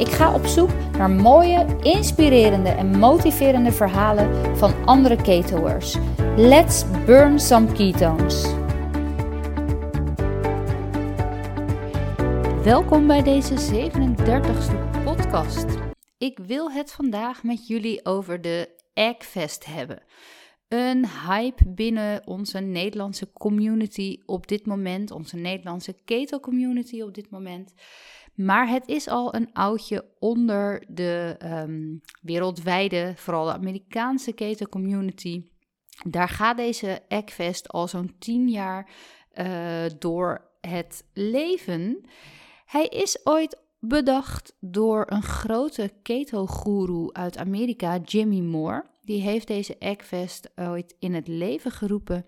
Ik 0.00 0.08
ga 0.08 0.34
op 0.34 0.46
zoek 0.46 0.70
naar 0.96 1.10
mooie, 1.10 1.76
inspirerende 1.82 2.68
en 2.68 2.98
motiverende 2.98 3.72
verhalen 3.72 4.56
van 4.56 4.86
andere 4.86 5.22
ketoers. 5.22 5.96
Let's 6.36 6.84
burn 7.06 7.40
some 7.40 7.72
ketones. 7.72 8.42
Welkom 12.64 13.06
bij 13.06 13.22
deze 13.22 13.54
37e 13.54 15.04
podcast. 15.04 15.66
Ik 16.18 16.38
wil 16.38 16.72
het 16.72 16.92
vandaag 16.92 17.42
met 17.42 17.66
jullie 17.66 18.04
over 18.04 18.40
de 18.40 18.68
Eggfest 18.94 19.66
hebben. 19.66 20.02
Een 20.68 21.06
hype 21.28 21.68
binnen 21.68 22.26
onze 22.26 22.58
Nederlandse 22.58 23.32
community 23.32 24.18
op 24.26 24.46
dit 24.46 24.66
moment, 24.66 25.10
onze 25.10 25.36
Nederlandse 25.36 25.94
keto 26.04 26.40
community 26.40 27.00
op 27.00 27.14
dit 27.14 27.30
moment. 27.30 27.74
Maar 28.40 28.68
het 28.68 28.88
is 28.88 29.08
al 29.08 29.34
een 29.34 29.52
oudje 29.52 30.04
onder 30.18 30.84
de 30.88 31.36
um, 31.44 32.00
wereldwijde, 32.20 33.12
vooral 33.16 33.44
de 33.44 33.52
Amerikaanse 33.52 34.32
keto 34.32 34.66
community. 34.66 35.44
Daar 36.06 36.28
gaat 36.28 36.56
deze 36.56 37.02
Eggfest 37.08 37.68
al 37.68 37.88
zo'n 37.88 38.14
10 38.18 38.48
jaar 38.48 38.90
uh, 39.34 39.84
door 39.98 40.50
het 40.60 41.04
leven. 41.12 42.04
Hij 42.66 42.86
is 42.86 43.20
ooit 43.24 43.62
bedacht 43.78 44.56
door 44.60 45.06
een 45.08 45.22
grote 45.22 45.92
keto-guru 46.02 47.08
uit 47.12 47.38
Amerika, 47.38 47.98
Jimmy 48.04 48.40
Moore. 48.40 48.84
Die 49.00 49.20
heeft 49.20 49.46
deze 49.46 49.78
Eggfest 49.78 50.50
ooit 50.54 50.96
in 50.98 51.14
het 51.14 51.28
leven 51.28 51.70
geroepen 51.70 52.26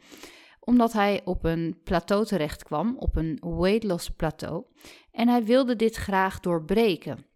omdat 0.65 0.93
hij 0.93 1.21
op 1.25 1.45
een 1.45 1.81
plateau 1.85 2.25
terecht 2.25 2.65
kwam, 2.65 2.97
op 2.99 3.17
een 3.17 3.39
weight 3.41 3.85
loss 3.85 4.11
plateau. 4.11 4.65
En 5.11 5.29
hij 5.29 5.45
wilde 5.45 5.77
dit 5.77 5.97
graag 5.97 6.41
doorbreken. 6.41 7.27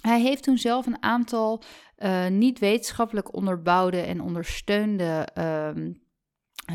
Hij 0.00 0.20
heeft 0.20 0.42
toen 0.42 0.58
zelf 0.58 0.86
een 0.86 1.02
aantal 1.02 1.62
uh, 1.98 2.26
niet 2.26 2.58
wetenschappelijk 2.58 3.34
onderbouwde 3.34 4.00
en 4.00 4.20
ondersteunde 4.20 5.28
uh, 5.38 5.70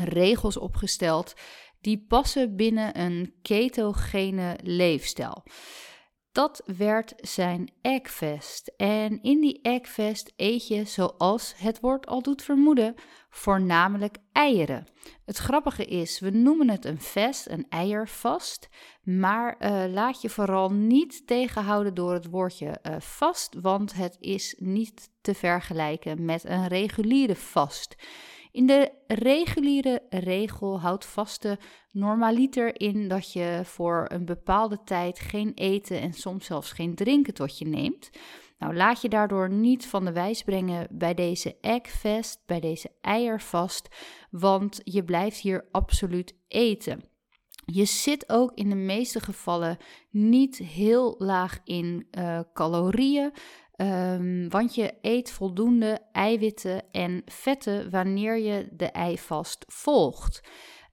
regels 0.04 0.56
opgesteld 0.56 1.34
die 1.80 2.04
passen 2.08 2.56
binnen 2.56 3.00
een 3.00 3.34
ketogene 3.42 4.58
leefstijl. 4.62 5.42
Dat 6.32 6.62
werd 6.76 7.12
zijn 7.16 7.72
Eggfest. 7.82 8.72
En 8.76 9.22
in 9.22 9.40
die 9.40 9.60
Eggfest 9.62 10.32
eet 10.36 10.68
je, 10.68 10.84
zoals 10.84 11.54
het 11.56 11.80
woord 11.80 12.06
al 12.06 12.22
doet 12.22 12.42
vermoeden, 12.42 12.94
voornamelijk 13.30 14.16
eieren. 14.32 14.86
Het 15.24 15.36
grappige 15.36 15.84
is, 15.84 16.20
we 16.20 16.30
noemen 16.30 16.70
het 16.70 16.84
een 16.84 17.00
fest, 17.00 17.48
een 17.48 17.66
eiervast, 17.68 18.68
maar 19.02 19.56
uh, 19.58 19.92
laat 19.92 20.22
je 20.22 20.28
vooral 20.30 20.70
niet 20.70 21.26
tegenhouden 21.26 21.94
door 21.94 22.12
het 22.12 22.26
woordje 22.30 22.78
uh, 22.82 22.96
vast, 22.98 23.54
want 23.60 23.92
het 23.92 24.16
is 24.20 24.54
niet 24.58 25.10
te 25.20 25.34
vergelijken 25.34 26.24
met 26.24 26.44
een 26.44 26.68
reguliere 26.68 27.36
vast. 27.36 27.96
In 28.52 28.66
de 28.66 28.92
reguliere 29.06 30.02
regel 30.10 30.80
houdt 30.80 31.04
vaste 31.06 31.58
normaliter 31.90 32.80
in 32.80 33.08
dat 33.08 33.32
je 33.32 33.60
voor 33.64 34.04
een 34.08 34.24
bepaalde 34.24 34.78
tijd 34.84 35.18
geen 35.18 35.52
eten 35.54 36.00
en 36.00 36.12
soms 36.12 36.46
zelfs 36.46 36.72
geen 36.72 36.94
drinken 36.94 37.34
tot 37.34 37.58
je 37.58 37.66
neemt. 37.66 38.10
Nou, 38.58 38.74
laat 38.74 39.02
je 39.02 39.08
daardoor 39.08 39.50
niet 39.50 39.86
van 39.86 40.04
de 40.04 40.12
wijs 40.12 40.42
brengen 40.42 40.86
bij 40.90 41.14
deze 41.14 41.56
eggfest, 41.60 42.42
bij 42.46 42.60
deze 42.60 42.90
eiervast, 43.00 43.88
want 44.30 44.80
je 44.84 45.04
blijft 45.04 45.40
hier 45.40 45.68
absoluut 45.70 46.34
eten. 46.48 47.10
Je 47.64 47.84
zit 47.84 48.28
ook 48.28 48.52
in 48.54 48.68
de 48.68 48.74
meeste 48.74 49.20
gevallen 49.20 49.76
niet 50.10 50.56
heel 50.56 51.14
laag 51.18 51.58
in 51.64 52.06
uh, 52.10 52.40
calorieën. 52.52 53.32
Um, 53.76 54.48
want 54.48 54.74
je 54.74 54.94
eet 55.00 55.30
voldoende 55.30 55.98
eiwitten 56.12 56.82
en 56.90 57.22
vetten 57.24 57.90
wanneer 57.90 58.38
je 58.38 58.68
de 58.70 58.86
eivast 58.86 59.64
volgt. 59.66 60.40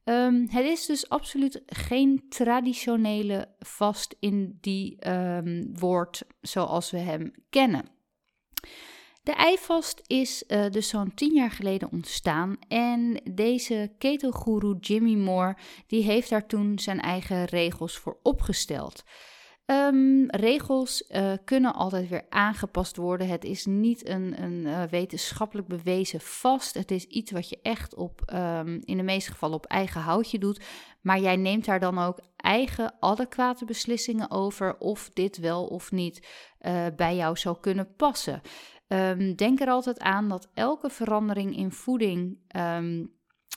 Um, 0.04 0.48
het 0.50 0.66
is 0.66 0.86
dus 0.86 1.10
absoluut 1.10 1.62
geen 1.66 2.26
traditionele 2.30 3.48
vast 3.60 4.16
in 4.20 4.58
die 4.62 5.10
um, 5.10 5.70
woord 5.74 6.24
zoals 6.42 6.92
we 6.92 6.98
hem 6.98 7.32
kennen. 7.50 7.86
De 9.24 9.32
eivast 9.32 10.02
is 10.08 10.44
uh, 10.48 10.70
dus 10.70 10.88
zo'n 10.88 11.14
tien 11.14 11.34
jaar 11.34 11.52
geleden 11.52 11.92
ontstaan 11.92 12.58
en 12.68 13.22
deze 13.32 13.94
keto 13.98 14.78
Jimmy 14.80 15.16
Moore 15.16 15.58
die 15.88 16.04
heeft 16.04 16.30
daar 16.30 16.48
toen 16.48 16.80
zijn 16.80 17.00
eigen 17.00 17.46
regels 17.46 17.98
voor 17.98 18.20
opgesteld. 18.24 19.04
Um, 19.72 20.30
regels 20.30 21.04
uh, 21.10 21.34
kunnen 21.46 21.74
altijd 21.74 22.10
weer 22.10 22.26
aangepast 22.30 22.96
worden. 22.96 23.28
Het 23.28 23.44
is 23.44 23.66
niet 23.66 24.08
een, 24.08 24.44
een 24.44 24.66
uh, 24.66 24.84
wetenschappelijk 24.84 25.68
bewezen 25.68 26.20
vast. 26.22 26.74
Het 26.74 26.92
is 26.92 27.06
iets 27.06 27.32
wat 27.32 27.50
je 27.50 27.60
echt 27.62 27.96
op, 27.96 28.22
um, 28.34 28.82
in 28.84 28.98
de 28.98 29.04
meeste 29.04 29.32
gevallen 29.32 29.56
op 29.56 29.66
eigen 29.66 30.02
houtje 30.02 30.40
doet. 30.40 30.66
Maar 31.02 31.20
jij 31.20 31.36
neemt 31.36 31.66
daar 31.66 31.80
dan 31.80 32.00
ook 32.00 32.20
eigen 32.36 32.94
adequate 33.00 33.66
beslissingen 33.66 34.32
over 34.32 34.78
of 34.78 35.10
dit 35.14 35.38
wel 35.38 35.66
of 35.66 35.92
niet 35.92 36.28
uh, 36.62 36.86
bij 36.96 37.16
jou 37.16 37.38
zou 37.38 37.58
kunnen 37.60 37.96
passen. 37.96 38.42
Um, 38.88 39.36
denk 39.36 39.60
er 39.60 39.70
altijd 39.70 40.00
aan 40.00 40.30
dat 40.30 40.50
elke 40.54 40.90
verandering 40.90 41.58
in 41.58 41.72
voeding 41.72 42.38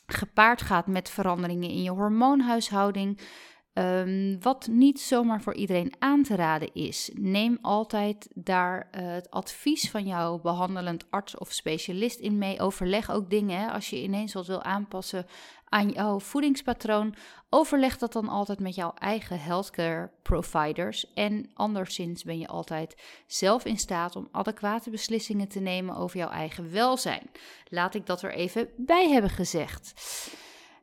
gepaard 0.07 0.63
gaat 0.63 0.87
met 0.87 1.11
veranderingen 1.11 1.69
in 1.69 1.83
je 1.83 1.91
hormoonhuishouding. 1.91 3.21
Um, 3.75 4.43
wat 4.43 4.67
niet 4.71 5.01
zomaar 5.01 5.43
voor 5.43 5.55
iedereen 5.55 5.93
aan 5.99 6.23
te 6.23 6.35
raden 6.35 6.75
is. 6.75 7.11
Neem 7.15 7.59
altijd 7.63 8.29
daar 8.35 8.89
uh, 8.95 9.13
het 9.13 9.31
advies 9.31 9.91
van 9.91 10.07
jouw 10.07 10.39
behandelend 10.39 11.05
arts 11.11 11.39
of 11.39 11.53
specialist 11.53 12.19
in 12.19 12.39
mee. 12.39 12.61
Overleg 12.61 13.11
ook 13.11 13.31
dingen. 13.31 13.61
Hè, 13.61 13.71
als 13.71 13.91
je 13.91 14.03
ineens 14.03 14.33
wat 14.33 14.47
wil 14.47 14.63
aanpassen 14.63 15.27
aan 15.69 15.89
jouw 15.89 16.21
voedingspatroon, 16.21 17.15
overleg 17.51 17.99
dat 17.99 18.13
dan 18.13 18.29
altijd 18.29 18.61
met 18.61 18.75
jouw 18.75 18.93
eigen 18.99 19.41
healthcare 19.41 20.11
providers. 20.23 21.13
En 21.15 21.51
anderszins 21.55 22.25
ben 22.25 22.39
je 22.39 22.49
altijd 22.49 23.03
zelf 23.27 23.65
in 23.65 23.79
staat 23.79 24.17
om 24.17 24.29
adequate 24.33 24.91
beslissingen 24.91 25.49
te 25.49 25.61
nemen 25.61 25.97
over 25.97 26.17
jouw 26.17 26.31
eigen 26.31 26.73
welzijn. 26.73 27.31
Laat 27.69 27.95
ik 27.95 28.07
dat 28.07 28.23
er 28.23 28.33
even 28.33 28.69
bij 28.77 29.09
hebben 29.09 29.31
gezegd. 29.31 29.95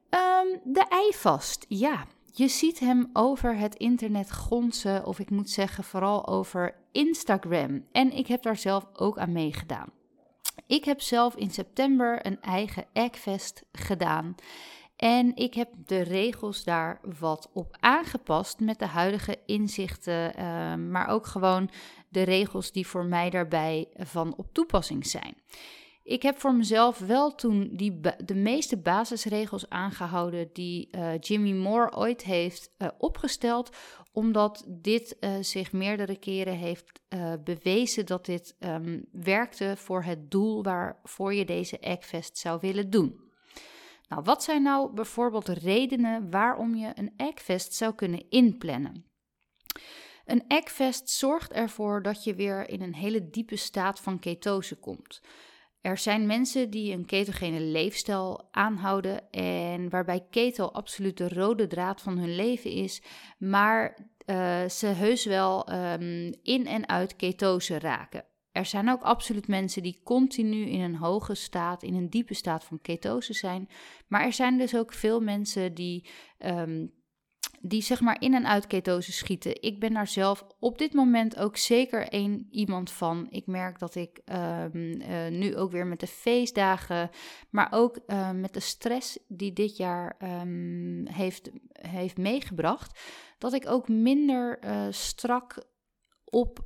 Um, 0.10 0.74
de 0.74 0.86
eivast, 0.90 1.66
ja. 1.68 2.06
Je 2.40 2.48
ziet 2.48 2.80
hem 2.80 3.10
over 3.14 3.58
het 3.58 3.76
internet 3.76 4.32
gonzen, 4.32 5.06
of 5.06 5.20
ik 5.20 5.30
moet 5.30 5.50
zeggen 5.50 5.84
vooral 5.84 6.28
over 6.28 6.76
Instagram. 6.92 7.86
En 7.92 8.12
ik 8.12 8.28
heb 8.28 8.42
daar 8.42 8.58
zelf 8.58 8.86
ook 8.94 9.18
aan 9.18 9.32
meegedaan. 9.32 9.90
Ik 10.68 10.86
heb 10.86 11.02
zelf 11.02 11.36
in 11.36 11.52
september 11.52 12.26
een 12.26 12.42
eigen 12.42 12.86
Eggfest 12.94 13.64
gedaan. 13.72 14.36
En 14.96 15.36
ik 15.36 15.54
heb 15.54 15.70
de 15.86 16.02
regels 16.02 16.64
daar 16.64 17.00
wat 17.20 17.50
op 17.54 17.78
aangepast 17.80 18.60
met 18.60 18.80
de 18.80 18.88
huidige 18.88 19.38
inzichten, 19.46 20.40
uh, 20.40 20.76
maar 20.76 21.08
ook 21.08 21.26
gewoon 21.26 21.70
de 22.10 22.22
regels 22.22 22.72
die 22.72 22.88
voor 22.88 23.06
mij 23.06 23.30
daarbij 23.30 23.88
van 23.98 24.34
op 24.38 24.54
toepassing 24.54 25.08
zijn. 25.08 25.36
Ik 26.10 26.22
heb 26.22 26.40
voor 26.40 26.56
mezelf 26.56 27.00
wel 27.00 27.36
toen 27.36 27.70
die 27.72 28.00
de 28.26 28.36
meeste 28.36 28.78
basisregels 28.78 29.70
aangehouden 29.70 30.50
die 30.54 30.90
uh, 30.92 31.20
Jimmy 31.20 31.52
Moore 31.54 31.96
ooit 31.96 32.24
heeft 32.24 32.72
uh, 32.78 32.88
opgesteld, 32.98 33.76
omdat 34.12 34.66
dit 34.68 35.18
uh, 35.20 35.36
zich 35.42 35.72
meerdere 35.72 36.20
keren 36.20 36.54
heeft 36.54 37.02
bewezen 37.44 38.06
dat 38.06 38.26
dit 38.26 38.56
um, 38.60 39.06
werkte 39.12 39.74
voor 39.78 40.04
het 40.04 40.32
doel 40.32 40.64
waarvoor 40.64 41.34
je 41.34 41.46
deze 41.46 41.80
Eggfest 41.80 42.38
zou 42.38 42.60
willen 42.62 42.90
doen. 42.90 43.20
Nou, 44.08 44.24
wat 44.24 44.44
zijn 44.44 44.62
nou 44.62 44.94
bijvoorbeeld 44.94 45.48
redenen 45.48 46.32
waarom 46.32 46.76
je 46.76 46.92
een 46.96 47.14
Eggfest 47.18 47.74
zou 47.74 47.96
kunnen 47.96 48.30
inplannen? 48.30 49.06
Een 50.26 50.44
Eggfest 50.48 51.10
zorgt 51.10 51.52
ervoor 51.52 52.02
dat 52.02 52.24
je 52.24 52.36
weer 52.36 52.70
in 52.70 52.82
een 52.82 52.96
hele 52.96 53.30
diepe 53.30 53.56
staat 53.56 54.00
van 54.00 54.20
ketose 54.20 54.76
komt. 54.76 55.22
Er 55.82 55.98
zijn 55.98 56.26
mensen 56.26 56.70
die 56.70 56.94
een 56.94 57.06
ketogene 57.06 57.60
leefstijl 57.60 58.48
aanhouden 58.52 59.32
en 59.32 59.90
waarbij 59.90 60.28
keto 60.30 60.66
absoluut 60.66 61.18
de 61.18 61.30
rode 61.30 61.68
draad 61.68 62.02
van 62.02 62.18
hun 62.18 62.36
leven 62.36 62.72
is, 62.72 63.02
maar 63.38 63.98
uh, 64.26 64.68
ze 64.68 64.88
heus 64.88 65.26
wel 65.26 65.74
um, 65.74 66.34
in 66.44 66.68
en 66.68 66.90
uit 66.90 67.16
ketose 67.16 67.80
raken. 67.80 68.26
er 68.52 68.66
zijn 68.66 68.90
ook 68.90 69.02
absoluut 69.02 69.48
mensen 69.48 69.84
die 69.84 70.02
continu 70.04 70.66
in 70.66 70.82
een 70.82 70.96
hoge 70.96 71.36
staat, 71.36 71.84
in 71.84 71.96
een 71.96 72.10
diepe 72.10 72.34
staat 72.34 72.64
van 72.64 72.82
ketose 72.82 73.34
zijn. 73.34 73.70
Maar 74.08 74.22
er 74.22 74.34
zijn 74.34 74.58
dus 74.58 74.76
ook 74.76 74.94
veel 74.94 75.20
mensen 75.20 75.74
die 75.74 76.10
ehm, 76.38 76.88
die 77.62 77.82
zeg 77.82 78.02
maar 78.02 78.22
in 78.22 78.34
en 78.34 78.48
uit 78.48 78.68
ketose 78.68 79.12
schieten. 79.12 79.62
Ik 79.62 79.80
ben 79.80 79.94
daar 79.94 80.08
zelf 80.08 80.46
op 80.60 80.78
dit 80.78 80.94
moment 80.94 81.38
ook 81.38 81.58
zeker 81.58 82.08
één 82.08 82.48
iemand 82.52 82.92
van. 82.92 83.28
Ik 83.30 83.48
merk 83.48 83.80
dat 83.80 83.96
ik 83.96 84.22
ehm, 84.26 85.02
eh, 85.02 85.28
nu 85.28 85.58
ook 85.58 85.72
weer 85.72 85.88
met 85.88 86.00
de 86.00 86.08
feestdagen, 86.08 87.10
maar 87.50 87.68
ook 87.72 88.00
uh, 88.08 88.32
met 88.32 88.54
de 88.54 88.60
stress 88.60 89.20
die 89.28 89.54
dit 89.54 89.78
jaar 89.78 90.16
um, 90.42 91.08
heeft, 91.08 91.52
heeft 91.72 92.18
meegebracht, 92.18 93.00
dat 93.38 93.54
ik 93.54 93.68
ook 93.68 93.88
minder 93.88 94.60
uh, 94.64 94.88
strak 94.90 95.64
op, 96.24 96.60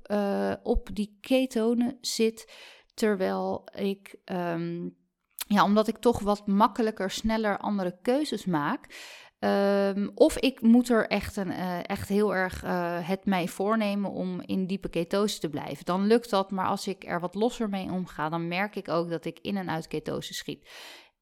op 0.63 0.89
die 0.93 1.17
ketonen 1.21 1.97
zit. 2.01 2.51
Terwijl 2.93 3.63
ik, 3.75 4.15
um, 4.25 4.95
ja, 5.47 5.63
omdat 5.63 5.87
ik 5.87 5.97
toch 5.97 6.19
wat 6.19 6.47
makkelijker, 6.47 7.11
sneller 7.11 7.57
andere 7.57 7.97
keuzes 8.01 8.45
maak. 8.45 8.87
Um, 9.43 10.11
of 10.15 10.37
ik 10.37 10.61
moet 10.61 10.89
er 10.89 11.07
echt, 11.07 11.35
een, 11.35 11.51
uh, 11.51 11.89
echt 11.89 12.09
heel 12.09 12.35
erg 12.35 12.63
uh, 12.63 13.07
het 13.07 13.25
mij 13.25 13.47
voornemen 13.47 14.11
om 14.11 14.41
in 14.41 14.67
diepe 14.67 14.89
ketose 14.89 15.39
te 15.39 15.49
blijven. 15.49 15.85
Dan 15.85 16.07
lukt 16.07 16.29
dat, 16.29 16.51
maar 16.51 16.67
als 16.67 16.87
ik 16.87 17.05
er 17.05 17.19
wat 17.19 17.35
losser 17.35 17.69
mee 17.69 17.91
omga, 17.91 18.29
dan 18.29 18.47
merk 18.47 18.75
ik 18.75 18.89
ook 18.89 19.09
dat 19.09 19.25
ik 19.25 19.39
in 19.41 19.57
en 19.57 19.69
uit 19.69 19.87
ketose 19.87 20.33
schiet. 20.33 20.69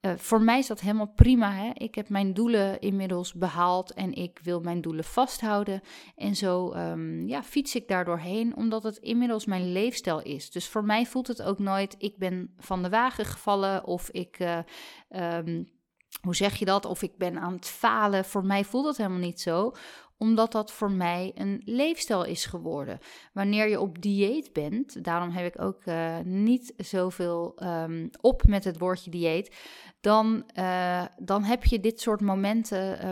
Uh, 0.01 0.11
voor 0.15 0.41
mij 0.41 0.59
is 0.59 0.67
dat 0.67 0.79
helemaal 0.79 1.11
prima. 1.15 1.51
Hè? 1.51 1.69
Ik 1.73 1.95
heb 1.95 2.09
mijn 2.09 2.33
doelen 2.33 2.79
inmiddels 2.79 3.33
behaald 3.33 3.93
en 3.93 4.13
ik 4.13 4.39
wil 4.43 4.59
mijn 4.59 4.81
doelen 4.81 5.03
vasthouden. 5.03 5.81
En 6.15 6.35
zo 6.35 6.73
um, 6.73 7.27
ja, 7.27 7.43
fiets 7.43 7.75
ik 7.75 7.87
daar 7.87 8.05
doorheen, 8.05 8.55
omdat 8.55 8.83
het 8.83 8.97
inmiddels 8.97 9.45
mijn 9.45 9.71
leefstijl 9.71 10.21
is. 10.21 10.51
Dus 10.51 10.67
voor 10.67 10.83
mij 10.83 11.05
voelt 11.05 11.27
het 11.27 11.41
ook 11.41 11.59
nooit, 11.59 11.95
ik 11.97 12.17
ben 12.17 12.53
van 12.57 12.83
de 12.83 12.89
wagen 12.89 13.25
gevallen 13.25 13.85
of 13.85 14.09
ik... 14.09 14.61
Um, 15.09 15.79
hoe 16.21 16.35
zeg 16.35 16.55
je 16.55 16.65
dat? 16.65 16.85
Of 16.85 17.01
ik 17.01 17.17
ben 17.17 17.39
aan 17.39 17.53
het 17.53 17.67
falen. 17.67 18.25
Voor 18.25 18.45
mij 18.45 18.63
voelt 18.63 18.85
dat 18.85 18.97
helemaal 18.97 19.19
niet 19.19 19.41
zo, 19.41 19.71
omdat 20.17 20.51
dat 20.51 20.71
voor 20.71 20.91
mij 20.91 21.31
een 21.35 21.61
leefstijl 21.65 22.23
is 22.23 22.45
geworden. 22.45 22.99
Wanneer 23.33 23.69
je 23.69 23.79
op 23.79 24.01
dieet 24.01 24.53
bent, 24.53 25.03
daarom 25.03 25.29
heb 25.29 25.55
ik 25.55 25.61
ook 25.61 25.85
uh, 25.85 26.19
niet 26.23 26.73
zoveel 26.77 27.55
um, 27.63 28.09
op 28.19 28.43
met 28.47 28.63
het 28.63 28.77
woordje 28.77 29.11
dieet, 29.11 29.55
dan, 30.01 30.43
uh, 30.57 31.05
dan 31.19 31.43
heb 31.43 31.65
je 31.65 31.79
dit 31.79 32.01
soort 32.01 32.21
momenten. 32.21 33.05
Uh, 33.05 33.09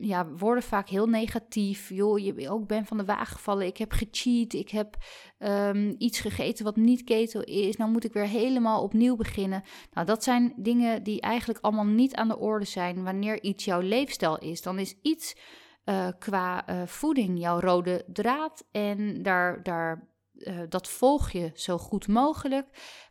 ja, 0.00 0.28
worden 0.28 0.62
vaak 0.62 0.88
heel 0.88 1.06
negatief. 1.06 1.88
Joh, 1.88 2.18
je 2.18 2.50
ook 2.50 2.66
ben 2.66 2.86
van 2.86 2.96
de 2.96 3.04
wagen 3.04 3.36
gevallen. 3.36 3.66
Ik 3.66 3.76
heb 3.76 3.92
gecheat. 3.92 4.52
Ik 4.52 4.70
heb 4.70 4.96
um, 5.38 5.94
iets 5.98 6.20
gegeten 6.20 6.64
wat 6.64 6.76
niet 6.76 7.04
keto 7.04 7.40
is. 7.40 7.76
Nou 7.76 7.90
moet 7.90 8.04
ik 8.04 8.12
weer 8.12 8.26
helemaal 8.26 8.82
opnieuw 8.82 9.16
beginnen. 9.16 9.62
Nou, 9.92 10.06
dat 10.06 10.24
zijn 10.24 10.52
dingen 10.56 11.02
die 11.02 11.20
eigenlijk 11.20 11.64
allemaal 11.64 11.84
niet 11.84 12.14
aan 12.14 12.28
de 12.28 12.38
orde 12.38 12.64
zijn 12.64 13.04
wanneer 13.04 13.42
iets 13.42 13.64
jouw 13.64 13.80
leefstijl 13.80 14.38
is. 14.38 14.62
Dan 14.62 14.78
is 14.78 14.94
iets 15.02 15.36
uh, 15.84 16.08
qua 16.18 16.68
uh, 16.68 16.86
voeding 16.86 17.38
jouw 17.38 17.60
rode 17.60 18.04
draad. 18.06 18.64
En 18.70 19.22
daar, 19.22 19.62
daar, 19.62 20.08
uh, 20.34 20.60
dat 20.68 20.88
volg 20.88 21.30
je 21.30 21.50
zo 21.54 21.78
goed 21.78 22.08
mogelijk. 22.08 22.66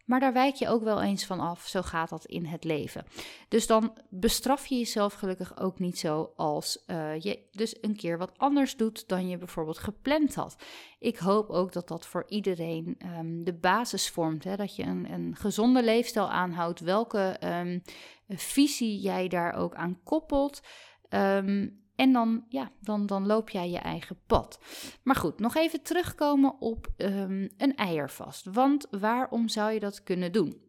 Maar 0.10 0.20
daar 0.20 0.34
wijk 0.34 0.56
je 0.56 0.68
ook 0.68 0.84
wel 0.84 1.02
eens 1.02 1.26
van 1.26 1.40
af. 1.40 1.68
Zo 1.68 1.82
gaat 1.82 2.10
dat 2.10 2.26
in 2.26 2.46
het 2.46 2.64
leven. 2.64 3.06
Dus 3.48 3.68
dan 3.68 3.94
bestraf 4.10 4.66
je 4.66 4.78
jezelf 4.78 5.14
gelukkig 5.14 5.60
ook 5.60 5.80
niet 5.80 6.00
zo 6.00 6.34
als 6.36 6.84
uh, 6.88 7.20
je 7.20 7.40
dus 7.52 7.76
een 7.82 7.96
keer 7.96 8.18
wat 8.18 8.38
anders 8.38 8.78
doet 8.78 9.08
dan 9.08 9.28
je 9.28 9.38
bijvoorbeeld 9.38 9.78
gepland 9.78 10.36
had. 10.36 10.56
Ik 11.00 11.18
hoop 11.18 11.50
ook 11.50 11.74
dat 11.74 11.88
dat 11.88 12.06
voor 12.06 12.26
iedereen 12.28 12.98
um, 13.18 13.44
de 13.44 13.54
basis 13.54 14.10
vormt. 14.10 14.44
Hè? 14.44 14.56
Dat 14.56 14.76
je 14.76 14.84
een, 14.84 15.12
een 15.12 15.36
gezonde 15.36 15.84
leefstijl 15.84 16.30
aanhoudt. 16.30 16.80
Welke 16.80 17.38
um, 17.44 17.82
visie 18.28 19.00
jij 19.00 19.28
daar 19.28 19.54
ook 19.54 19.76
aan 19.76 20.00
koppelt. 20.04 20.62
Um, 21.10 21.84
en 22.00 22.14
dan, 22.14 22.46
ja, 22.50 22.72
dan, 22.80 23.06
dan 23.06 23.26
loop 23.26 23.50
jij 23.50 23.70
je 23.70 23.78
eigen 23.78 24.20
pad. 24.28 24.60
Maar 25.04 25.16
goed, 25.16 25.40
nog 25.40 25.56
even 25.56 25.82
terugkomen 25.82 26.60
op 26.60 26.88
um, 26.98 27.50
een 27.58 27.76
eiervast. 27.76 28.46
Want 28.46 28.88
waarom 28.92 29.48
zou 29.48 29.72
je 29.72 29.80
dat 29.80 30.04
kunnen 30.04 30.32
doen? 30.32 30.62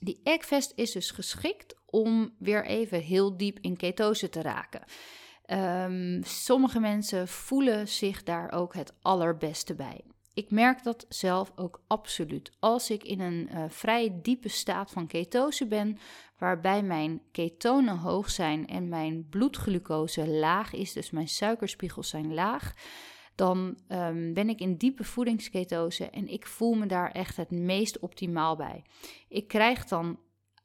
Die 0.00 0.20
eggfast 0.22 0.72
is 0.74 0.92
dus 0.92 1.10
geschikt 1.10 1.74
om 1.86 2.34
weer 2.38 2.66
even 2.66 3.00
heel 3.00 3.36
diep 3.36 3.58
in 3.60 3.76
ketose 3.76 4.28
te 4.28 4.42
raken. 4.42 4.82
Um, 5.46 6.20
sommige 6.24 6.80
mensen 6.80 7.28
voelen 7.28 7.88
zich 7.88 8.22
daar 8.22 8.52
ook 8.52 8.74
het 8.74 8.92
allerbeste 9.02 9.74
bij. 9.74 10.04
Ik 10.38 10.50
merk 10.50 10.82
dat 10.82 11.06
zelf 11.08 11.52
ook 11.56 11.80
absoluut. 11.86 12.50
Als 12.58 12.90
ik 12.90 13.02
in 13.02 13.20
een 13.20 13.48
uh, 13.52 13.64
vrij 13.68 14.18
diepe 14.22 14.48
staat 14.48 14.90
van 14.90 15.06
ketose 15.06 15.66
ben, 15.66 15.98
waarbij 16.38 16.82
mijn 16.82 17.22
ketonen 17.32 17.96
hoog 17.96 18.30
zijn 18.30 18.66
en 18.66 18.88
mijn 18.88 19.26
bloedglucose 19.28 20.28
laag 20.28 20.72
is, 20.72 20.92
dus 20.92 21.10
mijn 21.10 21.28
suikerspiegels 21.28 22.08
zijn 22.08 22.34
laag, 22.34 22.74
dan 23.34 23.78
um, 23.88 24.34
ben 24.34 24.48
ik 24.48 24.60
in 24.60 24.76
diepe 24.76 25.04
voedingsketose 25.04 26.10
en 26.10 26.28
ik 26.28 26.46
voel 26.46 26.74
me 26.74 26.86
daar 26.86 27.10
echt 27.10 27.36
het 27.36 27.50
meest 27.50 27.98
optimaal 27.98 28.56
bij. 28.56 28.84
Ik 29.28 29.48
krijg 29.48 29.84
dan 29.84 30.18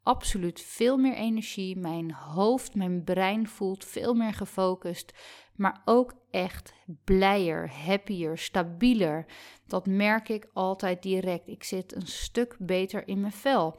absoluut 0.03 0.61
veel 0.61 0.97
meer 0.97 1.15
energie. 1.15 1.77
Mijn 1.77 2.11
hoofd, 2.11 2.75
mijn 2.75 3.03
brein 3.03 3.47
voelt 3.47 3.85
veel 3.85 4.13
meer 4.13 4.33
gefocust. 4.33 5.13
Maar 5.55 5.81
ook 5.85 6.13
echt 6.31 6.73
blijer, 7.03 7.71
happier, 7.71 8.37
stabieler. 8.37 9.25
Dat 9.67 9.85
merk 9.85 10.29
ik 10.29 10.49
altijd 10.53 11.01
direct. 11.01 11.47
Ik 11.47 11.63
zit 11.63 11.95
een 11.95 12.07
stuk 12.07 12.55
beter 12.59 13.07
in 13.07 13.19
mijn 13.19 13.33
vel. 13.33 13.75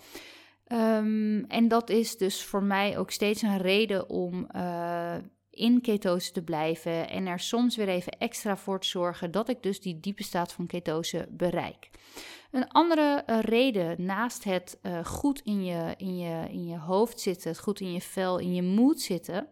Um, 0.69 1.45
en 1.45 1.69
dat 1.69 1.91
is 1.91 2.17
dus 2.17 2.45
voor 2.45 2.63
mij 2.63 2.99
ook 2.99 3.11
steeds 3.11 3.43
een 3.43 3.59
reden 3.59 4.09
om 4.09 4.49
uh, 4.57 5.15
in 5.51 5.81
ketose 5.81 6.33
te 6.33 6.43
blijven 6.43 7.09
en 7.09 7.27
er 7.27 7.41
soms 7.41 7.77
weer 7.77 7.89
even 7.89 8.19
extra 8.19 8.57
voor 8.57 8.81
te 8.81 8.89
zorgen 8.89 9.31
dat 9.31 9.49
ik 9.49 9.63
dus 9.63 9.81
die 9.81 10.01
diepe 10.01 10.23
staat 10.23 10.53
van 10.53 10.67
ketose 10.67 11.27
bereik. 11.31 11.91
Een 12.55 12.69
andere 12.69 13.23
uh, 13.27 13.41
reden 13.41 14.05
naast 14.05 14.45
het 14.45 14.79
uh, 14.83 15.05
goed 15.05 15.41
in 15.41 15.65
je, 15.65 15.95
in, 15.97 16.17
je, 16.17 16.47
in 16.49 16.67
je 16.67 16.79
hoofd 16.79 17.21
zitten, 17.21 17.51
het 17.51 17.61
goed 17.61 17.81
in 17.81 17.93
je 17.93 18.01
vel, 18.01 18.39
in 18.39 18.55
je 18.55 18.63
moed 18.63 19.01
zitten, 19.01 19.49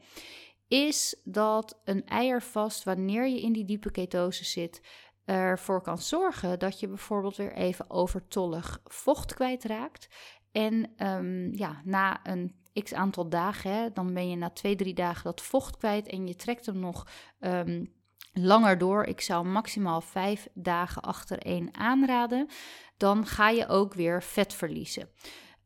is 0.68 1.20
dat 1.24 1.80
een 1.84 2.06
eiervast, 2.06 2.84
wanneer 2.84 3.28
je 3.28 3.40
in 3.40 3.52
die 3.52 3.64
diepe 3.64 3.90
ketose 3.90 4.44
zit, 4.44 4.82
ervoor 5.24 5.82
kan 5.82 5.98
zorgen 5.98 6.58
dat 6.58 6.80
je 6.80 6.88
bijvoorbeeld 6.88 7.36
weer 7.36 7.52
even 7.52 7.90
overtollig 7.90 8.80
vocht 8.84 9.34
kwijtraakt. 9.34 10.08
En 10.52 10.92
um, 10.96 11.54
ja, 11.54 11.80
na 11.84 12.20
een 12.22 12.54
x 12.82 12.94
aantal 12.94 13.28
dagen, 13.28 13.72
hè, 13.72 13.92
dan 13.92 14.14
ben 14.14 14.30
je 14.30 14.36
na 14.36 14.50
twee, 14.50 14.74
drie 14.74 14.94
dagen 14.94 15.24
dat 15.24 15.42
vocht 15.42 15.76
kwijt 15.76 16.06
en 16.06 16.26
je 16.26 16.36
trekt 16.36 16.66
hem 16.66 16.78
nog 16.78 17.06
um, 17.40 17.92
langer 18.32 18.78
door. 18.78 19.04
Ik 19.04 19.20
zou 19.20 19.46
maximaal 19.46 20.00
vijf 20.00 20.48
dagen 20.54 21.02
achtereen 21.02 21.68
aanraden. 21.76 22.48
Dan 22.96 23.26
ga 23.26 23.48
je 23.48 23.68
ook 23.68 23.94
weer 23.94 24.22
vet 24.22 24.54
verliezen. 24.54 25.08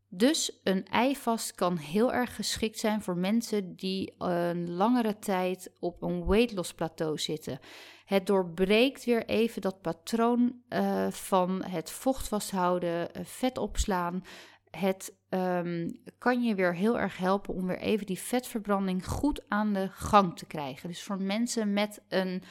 Dus 0.08 0.61
een 0.62 0.87
eivast 0.87 1.54
kan 1.54 1.76
heel 1.76 2.12
erg 2.12 2.35
geschikt 2.35 2.78
zijn 2.78 3.02
voor 3.02 3.16
mensen 3.16 3.76
die 3.76 4.14
een 4.18 4.70
langere 4.70 5.18
tijd 5.18 5.73
op 5.80 6.02
een 6.02 6.26
weight 6.26 6.52
loss 6.52 6.75
plateau 6.75 7.18
zitten. 7.18 7.58
Het 8.04 8.26
doorbreekt 8.26 9.04
weer 9.04 9.25
even 9.25 9.62
dat 9.62 9.80
patroon 9.80 10.62
uh, 10.68 11.11
van 11.11 11.64
het 11.64 11.90
vocht 11.90 12.28
vasthouden, 12.28 13.08
uh, 13.16 13.25
vet 13.25 13.58
opslaan. 13.58 14.23
Het 14.76 15.14
um, 15.30 16.00
kan 16.18 16.42
je 16.42 16.54
weer 16.54 16.75
heel 16.75 16.99
erg 16.99 17.16
helpen 17.16 17.54
om 17.54 17.66
weer 17.66 17.78
even 17.78 18.06
die 18.06 18.18
vetverbranding 18.18 19.06
goed 19.06 19.45
aan 19.49 19.73
de 19.73 19.88
gang 19.92 20.37
te 20.38 20.47
krijgen. 20.47 20.88
Dus 20.88 21.02
voor 21.02 21.23
mensen 21.23 21.73
met 21.73 22.02
een 22.09 22.42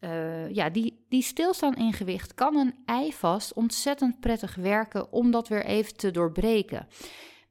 uh, 0.00 0.50
ja, 0.50 0.70
die, 0.70 1.04
die 1.08 1.22
stilstaan 1.22 1.74
in 1.74 1.92
gewicht, 1.92 2.34
kan 2.34 2.56
een 2.56 2.74
eivast 2.84 3.52
ontzettend 3.52 4.20
prettig 4.20 4.54
werken 4.54 5.12
om 5.12 5.30
dat 5.30 5.48
weer 5.48 5.64
even 5.64 5.96
te 5.96 6.10
doorbreken. 6.10 6.86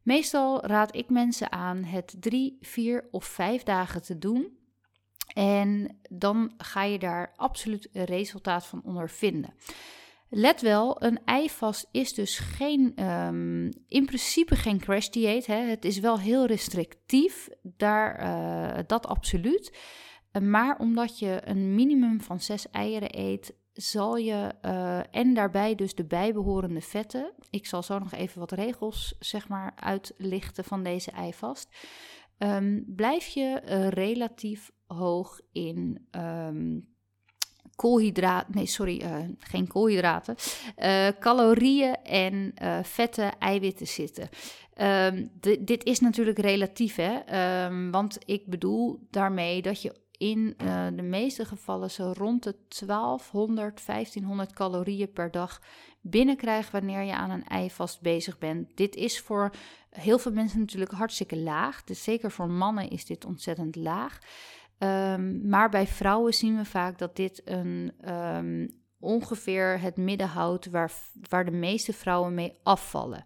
Meestal 0.02 0.66
raad 0.66 0.96
ik 0.96 1.10
mensen 1.10 1.52
aan 1.52 1.84
het 1.84 2.16
drie, 2.20 2.58
vier 2.62 3.08
of 3.12 3.26
vijf 3.26 3.64
dagen 3.64 4.02
te 4.02 4.18
doen. 4.18 4.58
En 5.34 6.00
dan 6.10 6.54
ga 6.58 6.84
je 6.84 7.00
daar 7.00 7.34
absoluut 7.36 7.90
resultaat 7.92 8.66
van 8.66 8.82
ondervinden. 8.84 9.54
Let 10.34 10.62
wel, 10.62 11.04
een 11.04 11.20
eivast 11.26 11.88
is 11.92 12.14
dus 12.14 12.40
geen, 12.40 13.10
um, 13.10 13.70
in 13.88 14.06
principe 14.06 14.56
geen 14.56 14.80
crash 14.80 15.08
dieet. 15.08 15.46
Hè. 15.46 15.56
Het 15.56 15.86
is 15.86 16.00
wel 16.00 16.20
heel 16.20 16.46
restrictief, 16.46 17.50
daar, 17.62 18.24
uh, 18.24 18.84
dat 18.88 19.08
absoluut. 19.08 19.78
Maar 20.42 20.80
omdat 20.80 21.20
je 21.20 21.42
een 21.44 21.76
minimum 21.76 22.22
van 22.22 22.40
zes 22.40 22.70
eieren 22.70 23.20
eet, 23.20 23.56
zal 23.74 24.18
je 24.18 24.54
uh, 24.62 25.16
en 25.16 25.34
daarbij 25.34 25.76
dus 25.76 25.96
de 25.96 26.06
bijbehorende 26.06 26.82
vetten. 26.82 27.34
Ik 27.50 27.66
zal 27.66 27.84
zo 27.84 28.00
nog 28.00 28.14
even 28.14 28.40
wat 28.40 28.52
regels 28.52 29.16
zeg 29.20 29.48
maar 29.48 29.74
uitlichten 29.76 30.64
van 30.64 30.84
deze 30.84 31.12
eivast. 31.12 31.70
Um, 32.38 32.84
blijf 32.88 33.28
je 33.28 33.62
uh, 33.66 33.88
relatief 33.88 34.72
hoog 34.86 35.40
in 35.52 36.08
um, 36.12 36.91
koolhydraten, 37.82 38.56
nee 38.56 38.66
sorry, 38.66 39.02
uh, 39.02 39.16
geen 39.40 39.68
koolhydraten, 39.68 40.36
uh, 40.78 41.08
calorieën 41.20 41.96
en 42.04 42.54
uh, 42.62 42.78
vetten, 42.84 43.40
eiwitten 43.40 43.88
zitten. 43.88 44.30
Um, 44.82 45.32
dit 45.60 45.84
is 45.84 46.00
natuurlijk 46.00 46.40
relatief, 46.40 46.96
hè? 46.96 47.66
Um, 47.66 47.92
want 47.92 48.18
ik 48.26 48.48
bedoel 48.48 49.00
daarmee 49.10 49.62
dat 49.62 49.82
je 49.82 49.96
in 50.18 50.56
de 50.96 51.02
meeste 51.02 51.46
gevallen 51.46 51.92
zo 51.92 52.14
rond 52.18 52.44
de 52.44 52.56
1200, 52.86 53.86
1500 53.86 54.54
calorieën 54.54 55.12
per 55.12 55.32
dag 55.32 55.62
binnenkrijgt 56.02 56.72
wanneer 56.72 57.02
je 57.02 57.14
aan 57.14 57.30
een 57.30 57.48
ei 57.48 57.72
vast 57.72 58.02
bezig 58.02 58.38
bent. 58.38 58.70
Dit 58.76 58.96
is 58.96 59.20
voor 59.20 59.52
heel 59.90 60.20
veel 60.20 60.32
mensen 60.32 60.60
natuurlijk 60.60 60.92
hartstikke 60.92 61.38
laag. 61.38 61.84
Dus 61.84 62.04
zeker 62.04 62.32
voor 62.32 62.50
mannen 62.50 62.90
is 62.90 63.06
dit 63.06 63.26
ontzettend 63.26 63.76
laag. 63.76 64.20
Um, 64.84 65.48
maar 65.50 65.70
bij 65.70 65.88
vrouwen 65.88 66.34
zien 66.34 66.58
we 66.58 66.66
vaak 66.66 66.98
dat 66.98 67.16
dit 67.16 67.42
een, 67.46 67.94
um, 68.10 68.82
ongeveer 69.00 69.80
het 69.80 69.98
midden 69.98 70.28
houdt 70.28 70.70
waar, 70.70 70.92
waar 71.30 71.46
de 71.46 71.52
meeste 71.52 71.94
vrouwen 71.94 72.34
mee 72.34 72.60
afvallen. 72.64 73.24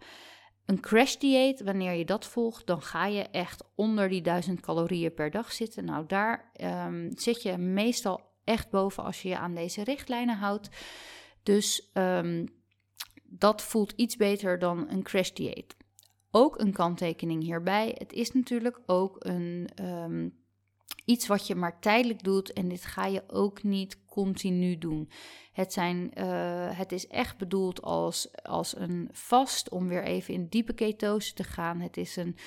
Een 0.66 0.80
crash 0.80 1.16
dieet, 1.16 1.62
wanneer 1.62 1.94
je 1.94 2.06
dat 2.06 2.26
volgt, 2.26 2.68
dan 2.68 2.82
ga 2.82 3.06
je 3.06 3.22
echt 3.22 3.64
onder 3.76 4.10
die 4.10 4.22
1000 4.22 4.60
calorieën 4.60 5.14
per 5.14 5.32
dag 5.32 5.52
zitten. 5.52 5.86
Nou, 5.86 6.06
daar 6.08 6.52
um, 6.88 7.12
zit 7.14 7.42
je 7.42 7.58
meestal 7.58 8.22
echt 8.44 8.70
boven 8.70 9.04
als 9.04 9.22
je 9.22 9.30
je 9.30 9.38
aan 9.38 9.56
deze 9.56 9.84
richtlijnen 9.84 10.38
houdt. 10.38 10.70
Dus 11.44 11.92
dat 13.24 13.62
voelt 13.62 13.94
iets 13.96 14.16
beter 14.16 14.60
dan 14.60 14.90
een 14.90 15.04
crash 15.04 15.32
dieet. 15.32 15.76
Ook 16.32 16.60
een 16.60 16.74
kanttekening 16.74 17.44
hierbij. 17.44 17.96
Het 17.98 18.14
is 18.14 18.32
natuurlijk 18.32 18.80
ook 18.86 19.16
een 19.20 19.70
iets 21.06 21.28
wat 21.28 21.48
je 21.48 21.56
maar 21.56 21.80
tijdelijk 21.80 22.24
doet 22.24 22.54
en 22.54 22.68
dit 22.68 22.86
ga 22.86 23.06
je 23.06 23.24
ook 23.28 23.64
niet 23.64 24.06
continu 24.06 24.78
doen. 24.78 25.10
Het, 25.52 25.74
zijn, 25.74 26.12
uh, 26.18 26.78
het 26.78 26.92
is 26.92 27.08
echt 27.08 27.38
bedoeld 27.38 27.82
als, 27.82 28.28
als 28.44 28.78
een 28.78 29.10
vast 29.12 29.70
om 29.70 29.88
weer 29.88 30.04
even 30.04 30.34
in 30.34 30.48
diepe 30.48 30.74
ketose 30.74 31.34
te 31.34 31.44
gaan. 31.44 31.80
Het 31.80 31.98
is 31.98 32.16
een, 32.16 32.38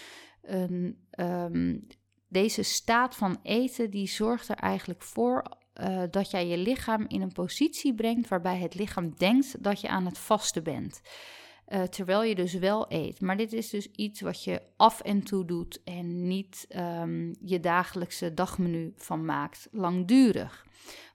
een 0.42 0.98
um, 1.20 1.86
deze 2.28 2.62
staat 2.62 3.16
van 3.16 3.38
eten 3.42 3.90
die 3.90 4.08
zorgt 4.08 4.48
er 4.48 4.56
eigenlijk 4.56 5.02
voor 5.02 5.44
uh, 5.80 6.02
dat 6.10 6.30
jij 6.30 6.46
je 6.46 6.56
lichaam 6.56 7.04
in 7.08 7.20
een 7.20 7.32
positie 7.32 7.94
brengt 7.94 8.28
waarbij 8.28 8.58
het 8.58 8.74
lichaam 8.74 9.14
denkt 9.16 9.62
dat 9.62 9.80
je 9.80 9.88
aan 9.88 10.06
het 10.06 10.18
vasten 10.18 10.62
bent. 10.62 11.00
Uh, 11.72 11.82
terwijl 11.82 12.22
je 12.22 12.34
dus 12.34 12.54
wel 12.54 12.86
eet. 12.88 13.20
Maar 13.20 13.36
dit 13.36 13.52
is 13.52 13.70
dus 13.70 13.90
iets 13.90 14.20
wat 14.20 14.44
je 14.44 14.62
af 14.76 15.00
en 15.00 15.22
toe 15.22 15.44
doet 15.44 15.82
en 15.84 16.26
niet 16.26 16.66
um, 16.76 17.34
je 17.40 17.60
dagelijkse 17.60 18.34
dagmenu 18.34 18.92
van 18.96 19.24
maakt, 19.24 19.68
langdurig. 19.70 20.66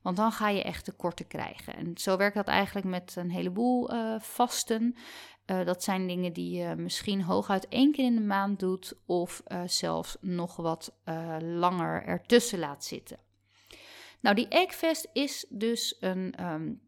Want 0.02 0.18
dan 0.18 0.32
ga 0.32 0.50
je 0.50 0.64
echt 0.64 0.86
tekorten 0.86 1.28
krijgen. 1.28 1.76
En 1.76 1.98
zo 1.98 2.18
werkt 2.18 2.36
dat 2.36 2.48
eigenlijk 2.48 2.88
met 2.88 3.16
een 3.16 3.32
heleboel 3.32 3.94
uh, 3.94 4.20
vasten. 4.20 4.96
Uh, 5.46 5.66
dat 5.66 5.84
zijn 5.84 6.08
dingen 6.08 6.34
die 6.34 6.58
je 6.58 6.76
misschien 6.76 7.22
hooguit 7.22 7.68
één 7.68 7.92
keer 7.92 8.06
in 8.06 8.16
de 8.16 8.22
maand 8.22 8.60
doet, 8.60 8.94
of 9.06 9.44
zelfs 9.66 10.18
nog 10.22 10.56
wat 10.56 10.96
langer 11.40 12.04
ertussen 12.04 12.60
laat 12.60 12.86
zitten. 12.86 13.18
Nou, 14.20 14.36
die 14.36 14.48
eggfast 14.48 15.10
is 15.14 15.46
dus 15.50 15.98
een 16.00 16.46
um, 16.46 16.82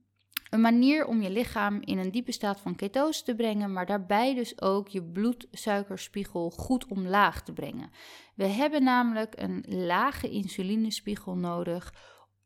een 0.50 0.62
manier 0.62 1.06
om 1.06 1.22
je 1.22 1.30
lichaam 1.30 1.82
in 1.82 1.98
een 1.98 2.12
diepe 2.12 2.32
staat 2.32 2.60
van 2.60 2.76
ketose 2.76 3.24
te 3.24 3.36
brengen, 3.36 3.74
maar 3.74 3.86
daarbij 3.86 4.36
dus 4.36 4.62
ook 4.62 4.88
je 4.88 5.04
bloedsuikerspiegel 5.04 6.50
goed 6.50 6.88
omlaag 6.88 7.44
te 7.44 7.54
brengen. 7.54 7.90
We 8.36 8.46
hebben 8.46 8.84
namelijk 8.84 9.34
een 9.38 9.66
lage 9.68 10.30
insulinespiegel 10.30 11.36
nodig 11.36 11.94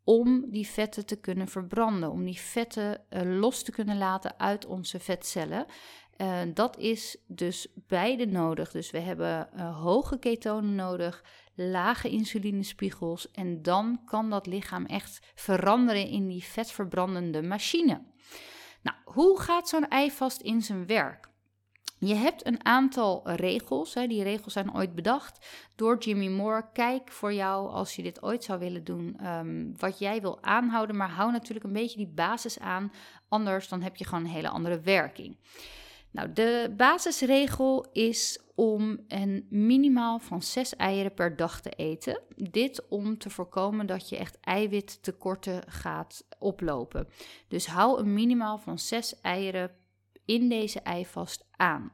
om 0.03 0.45
die 0.49 0.67
vetten 0.67 1.05
te 1.05 1.19
kunnen 1.19 1.47
verbranden, 1.47 2.11
om 2.11 2.25
die 2.25 2.39
vetten 2.39 3.01
uh, 3.09 3.39
los 3.39 3.63
te 3.63 3.71
kunnen 3.71 3.97
laten 3.97 4.39
uit 4.39 4.65
onze 4.65 4.99
vetcellen. 4.99 5.65
Uh, 6.17 6.39
dat 6.53 6.77
is 6.77 7.17
dus 7.27 7.67
beide 7.87 8.25
nodig. 8.25 8.71
Dus 8.71 8.91
we 8.91 8.99
hebben 8.99 9.49
uh, 9.55 9.81
hoge 9.81 10.19
ketonen 10.19 10.75
nodig, 10.75 11.23
lage 11.63 12.09
insulinespiegels 12.09 13.31
en 13.31 13.61
dan 13.61 14.01
kan 14.05 14.29
dat 14.29 14.45
lichaam 14.45 14.85
echt 14.85 15.19
veranderen 15.35 16.07
in 16.07 16.27
die 16.27 16.43
vetverbrandende 16.43 17.41
machine. 17.41 18.01
Nou, 18.81 18.97
hoe 19.03 19.39
gaat 19.39 19.69
zo'n 19.69 19.87
ei 19.87 20.11
vast 20.11 20.41
in 20.41 20.61
zijn 20.61 20.85
werk? 20.85 21.29
Je 21.99 22.15
hebt 22.15 22.45
een 22.45 22.65
aantal 22.65 23.29
regels. 23.31 23.93
Hè. 23.93 24.07
Die 24.07 24.23
regels 24.23 24.53
zijn 24.53 24.75
ooit 24.75 24.95
bedacht 24.95 25.45
door 25.75 25.97
Jimmy 25.97 26.27
Moore. 26.27 26.69
Kijk 26.73 27.11
voor 27.11 27.33
jou, 27.33 27.69
als 27.69 27.95
je 27.95 28.03
dit 28.03 28.23
ooit 28.23 28.43
zou 28.43 28.59
willen 28.59 28.83
doen, 28.83 29.27
um, 29.27 29.73
wat 29.77 29.99
jij 29.99 30.21
wil 30.21 30.43
aanhouden. 30.43 30.95
Maar 30.95 31.09
hou 31.09 31.31
natuurlijk 31.31 31.65
een 31.65 31.73
beetje 31.73 31.97
die 31.97 32.13
basis 32.15 32.59
aan. 32.59 32.91
Anders 33.27 33.67
dan 33.67 33.81
heb 33.81 33.95
je 33.95 34.05
gewoon 34.05 34.23
een 34.23 34.29
hele 34.29 34.49
andere 34.49 34.79
werking. 34.79 35.37
Nou, 36.11 36.33
de 36.33 36.73
basisregel 36.77 37.85
is 37.91 38.39
om 38.55 38.99
een 39.07 39.47
minimaal 39.49 40.19
van 40.19 40.41
6 40.41 40.75
eieren 40.75 41.13
per 41.13 41.35
dag 41.35 41.61
te 41.61 41.69
eten. 41.69 42.21
Dit 42.35 42.87
om 42.87 43.17
te 43.17 43.29
voorkomen 43.29 43.85
dat 43.85 44.09
je 44.09 44.17
echt 44.17 44.39
eiwittekorten 44.39 45.71
gaat 45.71 46.27
oplopen. 46.39 47.07
Dus 47.47 47.67
hou 47.67 47.99
een 47.99 48.13
minimaal 48.13 48.57
van 48.57 48.79
6 48.79 49.21
eieren 49.21 49.71
in 50.25 50.49
deze 50.49 50.79
eivast 50.79 51.45
aan. 51.51 51.91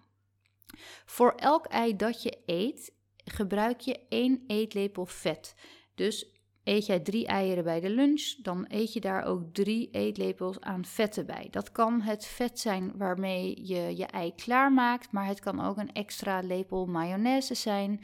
Voor 1.05 1.31
elk 1.31 1.65
ei 1.65 1.95
dat 1.95 2.23
je 2.23 2.37
eet, 2.45 2.93
gebruik 3.25 3.79
je 3.79 3.99
1 4.09 4.43
eetlepel 4.47 5.05
vet. 5.05 5.55
Dus 5.95 6.34
Eet 6.65 6.85
jij 6.85 6.99
drie 6.99 7.27
eieren 7.27 7.63
bij 7.63 7.79
de 7.79 7.89
lunch, 7.89 8.35
dan 8.41 8.65
eet 8.67 8.93
je 8.93 8.99
daar 8.99 9.23
ook 9.23 9.53
drie 9.53 9.89
eetlepels 9.91 10.59
aan 10.59 10.85
vetten 10.85 11.25
bij. 11.25 11.47
Dat 11.51 11.71
kan 11.71 12.01
het 12.01 12.25
vet 12.25 12.59
zijn 12.59 12.91
waarmee 12.97 13.67
je 13.67 13.97
je 13.97 14.05
ei 14.05 14.35
klaarmaakt, 14.35 15.11
maar 15.11 15.25
het 15.25 15.39
kan 15.39 15.65
ook 15.65 15.77
een 15.77 15.93
extra 15.93 16.39
lepel 16.39 16.85
mayonaise 16.85 17.55
zijn. 17.55 18.01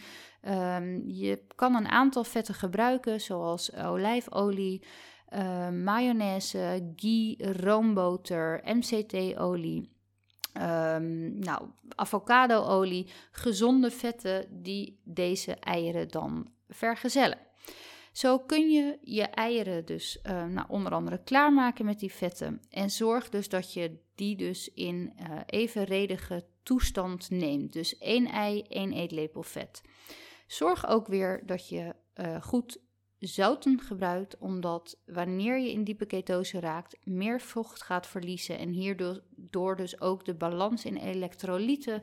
Um, 0.47 1.07
je 1.07 1.45
kan 1.55 1.75
een 1.75 1.87
aantal 1.87 2.23
vetten 2.23 2.53
gebruiken, 2.53 3.21
zoals 3.21 3.75
olijfolie, 3.75 4.83
uh, 5.33 5.69
mayonaise, 5.69 6.91
ghee, 6.95 7.37
roomboter, 7.53 8.61
MCT-olie. 8.63 9.89
Um, 10.53 11.39
nou, 11.39 11.69
avocadoolie, 11.95 13.07
gezonde 13.31 13.91
vetten 13.91 14.61
die 14.61 15.01
deze 15.03 15.55
eieren 15.55 16.07
dan 16.07 16.51
vergezellen. 16.69 17.49
Zo 18.11 18.39
kun 18.39 18.69
je 18.69 18.97
je 19.01 19.23
eieren 19.23 19.85
dus 19.85 20.19
uh, 20.23 20.45
nou, 20.45 20.67
onder 20.69 20.91
andere 20.91 21.23
klaarmaken 21.23 21.85
met 21.85 21.99
die 21.99 22.11
vetten. 22.11 22.61
En 22.69 22.89
zorg 22.89 23.29
dus 23.29 23.49
dat 23.49 23.73
je 23.73 23.99
die 24.15 24.35
dus 24.35 24.73
in 24.73 25.13
uh, 25.19 25.39
evenredige 25.45 26.45
toestand 26.63 27.29
neemt. 27.29 27.73
Dus 27.73 27.97
één 27.97 28.25
ei, 28.25 28.61
één 28.61 28.93
eetlepel 28.93 29.43
vet. 29.43 29.81
Zorg 30.47 30.87
ook 30.87 31.07
weer 31.07 31.45
dat 31.45 31.69
je 31.69 31.95
uh, 32.15 32.41
goed 32.41 32.79
zouten 33.19 33.79
gebruikt, 33.79 34.37
omdat 34.37 34.99
wanneer 35.05 35.59
je 35.59 35.71
in 35.71 35.83
diepe 35.83 36.05
ketose 36.05 36.59
raakt, 36.59 36.97
meer 37.03 37.41
vocht 37.41 37.81
gaat 37.81 38.07
verliezen 38.07 38.57
en 38.57 38.69
hierdoor 38.69 39.75
dus 39.75 40.01
ook 40.01 40.25
de 40.25 40.35
balans 40.35 40.85
in 40.85 40.97
elektrolyten 40.97 42.01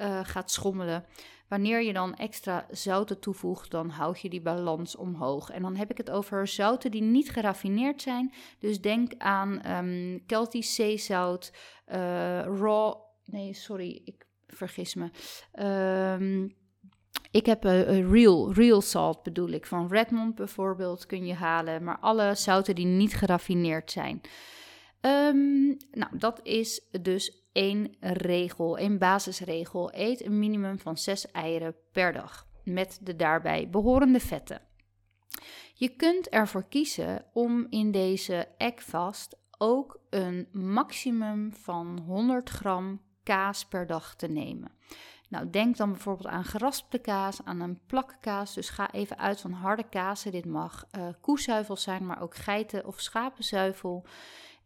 uh, 0.00 0.20
gaat 0.22 0.50
schommelen. 0.50 1.04
Wanneer 1.48 1.82
je 1.82 1.92
dan 1.92 2.14
extra 2.14 2.66
zouten 2.70 3.20
toevoegt, 3.20 3.70
dan 3.70 3.88
houd 3.88 4.20
je 4.20 4.28
die 4.28 4.40
balans 4.40 4.96
omhoog. 4.96 5.50
En 5.50 5.62
dan 5.62 5.76
heb 5.76 5.90
ik 5.90 5.96
het 5.96 6.10
over 6.10 6.46
zouten 6.46 6.90
die 6.90 7.02
niet 7.02 7.30
geraffineerd 7.30 8.02
zijn. 8.02 8.32
Dus 8.58 8.80
denk 8.80 9.12
aan 9.18 9.70
um, 9.70 10.22
Celtisch 10.26 10.74
zeezout, 10.74 11.52
uh, 11.88 12.40
raw. 12.40 12.94
Nee, 13.24 13.54
sorry, 13.54 14.00
ik 14.04 14.26
vergis 14.46 14.94
me. 14.94 15.10
Um, 16.12 16.56
ik 17.30 17.46
heb 17.46 17.64
een 17.64 18.10
real, 18.10 18.52
real 18.52 18.80
salt 18.80 19.22
bedoel 19.22 19.48
ik. 19.48 19.66
Van 19.66 19.88
Redmond 19.88 20.34
bijvoorbeeld 20.34 21.06
kun 21.06 21.26
je 21.26 21.34
halen. 21.34 21.84
Maar 21.84 21.98
alle 21.98 22.34
zouten 22.34 22.74
die 22.74 22.86
niet 22.86 23.14
geraffineerd 23.14 23.90
zijn. 23.90 24.20
Um, 25.00 25.76
nou, 25.90 26.18
dat 26.18 26.40
is 26.42 26.88
dus 27.00 27.37
één 27.58 27.96
regel, 28.00 28.78
één 28.78 28.98
basisregel. 28.98 29.90
Eet 29.94 30.24
een 30.24 30.38
minimum 30.38 30.78
van 30.78 30.96
6 30.96 31.30
eieren 31.30 31.74
per 31.92 32.12
dag 32.12 32.46
met 32.64 32.98
de 33.02 33.16
daarbij 33.16 33.68
behorende 33.70 34.20
vetten. 34.20 34.60
Je 35.74 35.88
kunt 35.88 36.28
ervoor 36.28 36.68
kiezen 36.68 37.24
om 37.32 37.66
in 37.70 37.90
deze 37.90 38.48
eggfast 38.56 39.36
ook 39.58 40.00
een 40.10 40.48
maximum 40.52 41.52
van 41.52 41.98
100 42.06 42.50
gram 42.50 43.00
kaas 43.22 43.64
per 43.66 43.86
dag 43.86 44.14
te 44.14 44.28
nemen. 44.28 44.70
Nou, 45.28 45.50
denk 45.50 45.76
dan 45.76 45.92
bijvoorbeeld 45.92 46.28
aan 46.28 46.44
geraspte 46.44 46.98
kaas, 46.98 47.44
aan 47.44 47.60
een 47.60 47.80
plakkaas. 47.86 48.54
Dus 48.54 48.68
ga 48.68 48.92
even 48.92 49.18
uit 49.18 49.40
van 49.40 49.52
harde 49.52 49.88
kazen. 49.88 50.32
Dit 50.32 50.46
mag 50.46 50.86
uh, 50.98 51.08
koezuivel 51.20 51.76
zijn, 51.76 52.06
maar 52.06 52.22
ook 52.22 52.34
geiten- 52.34 52.86
of 52.86 53.00
schapenzuivel. 53.00 54.06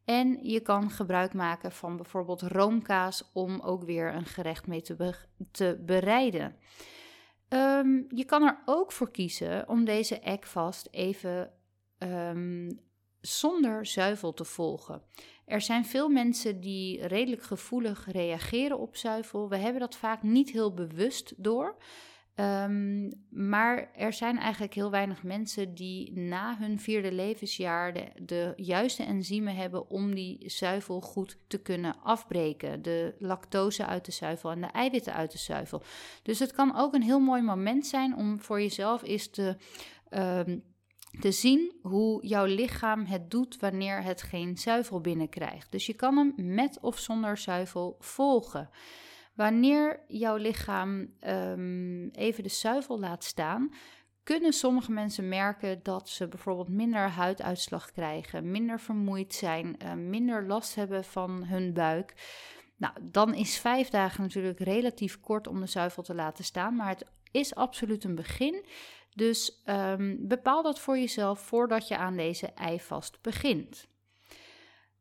En 0.05 0.39
je 0.43 0.61
kan 0.61 0.91
gebruik 0.91 1.35
maken 1.35 1.73
van 1.73 1.97
bijvoorbeeld 1.97 2.43
roomkaas 2.43 3.31
om 3.33 3.61
ook 3.61 3.85
weer 3.85 4.15
een 4.15 4.27
gerecht 4.27 4.67
mee 4.67 4.83
te, 4.83 5.15
te 5.51 5.83
bereiden. 5.87 6.57
Um, 7.49 8.07
je 8.09 8.25
kan 8.25 8.43
er 8.43 8.63
ook 8.65 8.93
voor 8.93 9.11
kiezen 9.11 9.69
om 9.69 9.85
deze 9.85 10.19
eggvast 10.19 10.89
even 10.91 11.53
um, 11.99 12.81
zonder 13.21 13.87
zuivel 13.87 14.35
te 14.35 14.45
volgen. 14.45 15.03
Er 15.45 15.61
zijn 15.61 15.85
veel 15.85 16.09
mensen 16.09 16.61
die 16.61 17.07
redelijk 17.07 17.43
gevoelig 17.43 18.13
reageren 18.13 18.79
op 18.79 18.97
zuivel. 18.97 19.49
We 19.49 19.57
hebben 19.57 19.81
dat 19.81 19.97
vaak 19.97 20.23
niet 20.23 20.51
heel 20.51 20.75
bewust 20.75 21.35
door. 21.37 21.77
Ehm, 22.35 23.11
maar 23.31 23.91
er 23.95 24.13
zijn 24.13 24.39
eigenlijk 24.39 24.75
heel 24.75 24.91
weinig 24.91 25.23
mensen 25.23 25.75
die 25.75 26.13
na 26.19 26.57
hun 26.59 26.81
vierde 26.81 27.13
levensjaar 27.13 27.93
de, 28.23 28.53
juiste 28.57 29.03
enzymen 29.03 29.57
hebben 29.57 29.91
om 29.91 30.15
die 30.15 30.51
zuivel 30.51 31.01
goed 31.01 31.39
te 31.47 31.59
kunnen 31.59 31.97
afbreken. 32.03 32.83
De 32.83 33.15
lactose 33.19 33.87
uit 33.87 34.05
de 34.05 34.13
zuivel 34.13 34.51
en 34.51 34.61
de 34.61 34.67
eiwitten 34.67 35.15
uit 35.15 35.33
de 35.33 35.39
zuivel. 35.39 35.83
Dus 36.23 36.39
het 36.39 36.53
kan 36.53 36.77
ook 36.77 36.95
een 36.95 37.03
heel 37.03 37.21
mooi 37.21 37.43
moment 37.43 37.87
zijn 37.87 38.17
om 38.17 38.41
voor 38.41 38.61
jezelf 38.61 39.03
eens 39.03 39.31
te. 39.31 39.57
Ehm, 40.09 40.59
te 41.21 41.33
zien 41.33 41.73
hoe 41.83 42.27
jouw 42.27 42.45
lichaam 42.45 43.05
het 43.05 43.31
doet 43.31 43.57
wanneer 43.61 44.03
het 44.03 44.23
geen 44.23 44.59
zuivel 44.59 45.01
binnenkrijgt. 45.01 45.73
Dus 45.73 45.87
je 45.87 45.95
kan 45.95 46.17
hem 46.17 46.33
met 46.37 46.79
of 46.81 46.99
zonder 46.99 47.37
zuivel 47.39 47.97
volgen. 47.99 48.71
Wanneer 49.33 50.01
jouw 50.09 50.37
lichaam 50.37 51.15
ehm, 51.21 52.09
even 52.09 52.43
de 52.43 52.49
zuivel 52.49 52.99
laat 52.99 53.25
staan, 53.25 53.73
kunnen 54.23 54.53
sommige 54.53 54.93
mensen 54.93 55.29
merken 55.29 55.81
dat 55.83 56.09
ze 56.09 56.29
bijvoorbeeld 56.29 56.69
minder 56.69 57.09
huiduitslag 57.09 57.93
krijgen, 57.93 58.51
minder 58.51 58.81
vermoeid 58.81 59.35
zijn, 59.35 59.77
uh, 59.83 59.93
minder 59.93 60.47
last 60.47 60.75
hebben 60.75 61.05
van 61.05 61.45
hun 61.45 61.73
buik. 61.73 62.15
Nou, 62.77 62.95
dan 63.03 63.35
is 63.35 63.59
vijf 63.59 63.89
dagen 63.89 64.23
natuurlijk 64.23 64.61
relatief 64.61 65.21
kort 65.21 65.47
om 65.47 65.61
de 65.61 65.67
zuivel 65.67 66.03
te 66.03 66.15
laten 66.15 66.45
staan, 66.45 66.77
maar 66.77 66.89
het 66.89 67.05
is 67.31 67.55
absoluut 67.55 68.05
een 68.05 68.15
begin. 68.15 68.65
Dus 69.15 69.63
um, 69.67 70.29
bepaal 70.29 70.63
dat 70.63 70.81
voor 70.81 70.99
jezelf 70.99 71.41
voordat 71.41 71.89
je 71.89 71.97
aan 71.97 72.17
deze 72.17 72.47
eivast 72.47 73.19
begint. 73.21 73.89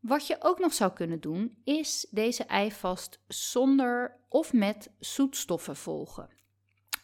Wat 0.01 0.27
je 0.27 0.37
ook 0.39 0.59
nog 0.59 0.73
zou 0.73 0.91
kunnen 0.91 1.19
doen, 1.19 1.57
is 1.63 2.07
deze 2.09 2.43
eivast 2.43 3.19
zonder 3.27 4.19
of 4.29 4.53
met 4.53 4.91
zoetstoffen 4.99 5.75
volgen. 5.75 6.29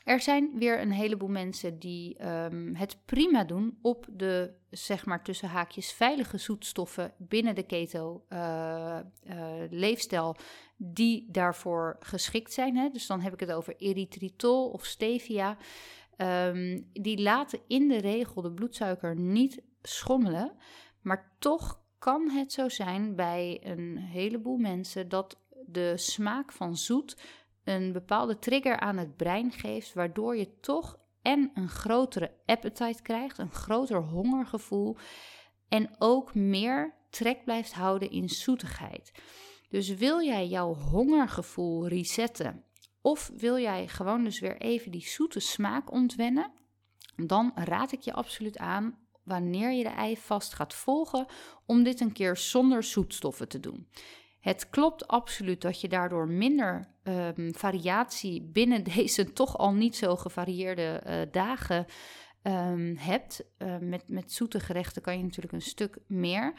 Er 0.04 0.22
zijn 0.22 0.52
weer 0.56 0.82
een 0.82 0.92
heleboel 0.92 1.30
mensen 1.30 1.80
die 1.80 2.28
um, 2.28 2.76
het 2.76 2.98
prima 3.06 3.44
doen 3.44 3.78
op 3.82 4.08
de, 4.12 4.54
zeg 4.70 5.06
maar 5.06 5.24
tussen 5.24 5.50
haakjes, 5.50 5.92
veilige 5.92 6.38
zoetstoffen 6.38 7.14
binnen 7.18 7.56
de 7.56 7.64
keto-leefstijl, 7.64 10.36
uh, 10.38 10.40
uh, 10.40 10.46
die 10.78 11.28
daarvoor 11.32 11.96
geschikt 12.00 12.54
zijn. 12.54 12.78
Hè? 12.78 12.90
Dus 12.90 13.08
dan 13.08 13.22
heb 13.22 13.34
ik 13.34 13.40
het 13.40 13.52
over 13.52 13.76
erythritol 13.78 14.70
of 14.70 14.86
stevia. 14.86 15.58
Um, 16.18 16.90
die 16.94 17.22
laten 17.22 17.60
in 17.68 17.88
de 17.88 17.98
regel 17.98 18.42
de 18.42 18.52
bloedsuiker 18.52 19.16
niet 19.16 19.62
schommelen, 19.82 20.56
maar 21.02 21.36
toch 21.40 21.86
kan 22.00 22.30
het 22.30 22.54
zo 22.54 22.70
zijn 22.70 23.16
bij 23.16 23.60
een 23.64 23.98
heleboel 23.98 24.58
mensen 24.58 25.10
dat 25.10 25.40
de 25.66 25.94
smaak 25.96 26.52
van 26.52 26.78
zoet 26.78 27.18
een 27.64 27.92
bepaalde 27.92 28.40
trigger 28.40 28.80
aan 28.80 28.98
het 28.98 29.18
brein 29.18 29.52
geeft, 29.52 29.94
waardoor 29.94 30.38
je 30.38 30.60
toch 30.60 30.98
en 31.22 31.52
een 31.54 31.70
grotere 31.70 32.32
appetite 32.46 33.02
krijgt, 33.02 33.38
een 33.38 33.52
groter 33.52 34.02
hongergevoel 34.02 34.98
en 35.70 35.96
ook 35.98 36.36
meer 36.36 36.94
trek 37.10 37.44
blijft 37.44 37.74
houden 37.74 38.12
in 38.12 38.30
zoetigheid. 38.30 39.12
Dus 39.70 39.90
wil 39.90 40.22
jij 40.22 40.48
jouw 40.48 40.74
hongergevoel 40.74 41.88
resetten 41.88 42.64
of 43.02 43.32
wil 43.38 43.58
jij 43.58 43.88
gewoon 43.88 44.24
dus 44.24 44.40
weer 44.40 44.58
even 44.58 44.92
die 44.92 45.08
zoete 45.08 45.40
smaak 45.40 45.92
ontwennen, 45.92 46.52
dan 47.16 47.52
raad 47.56 47.92
ik 47.92 48.02
je 48.02 48.14
absoluut 48.14 48.58
aan 48.58 49.07
wanneer 49.28 49.72
je 49.72 49.84
de 49.84 49.90
ei 49.90 50.18
vast 50.18 50.54
gaat 50.54 50.74
volgen 50.74 51.26
om 51.66 51.84
dit 51.84 52.00
een 52.00 52.12
keer 52.12 52.38
zonder 52.38 52.84
zoetstoffen 52.84 53.48
te 53.48 53.60
doen. 53.60 53.88
Het 54.40 54.70
klopt 54.70 55.08
absoluut 55.08 55.62
dat 55.62 55.82
je 55.82 55.88
daardoor 55.88 56.28
minder 56.28 56.88
um, 57.04 57.56
variatie 57.56 58.42
binnen 58.42 58.84
deze 58.96 59.34
toch 59.34 59.58
al 59.58 59.74
niet 59.74 59.96
zo 59.96 60.16
gevarieerde 60.16 61.04
uh, 61.08 61.32
dagen 61.32 61.86
um, 62.44 62.98
hebt. 62.98 63.44
Uh, 63.58 63.78
met, 63.78 64.10
met 64.10 64.32
zoete 64.32 64.60
gerechten 64.60 65.02
kan 65.02 65.18
je 65.18 65.24
natuurlijk 65.24 65.54
een 65.54 65.62
stuk 65.62 65.98
meer. 66.08 66.54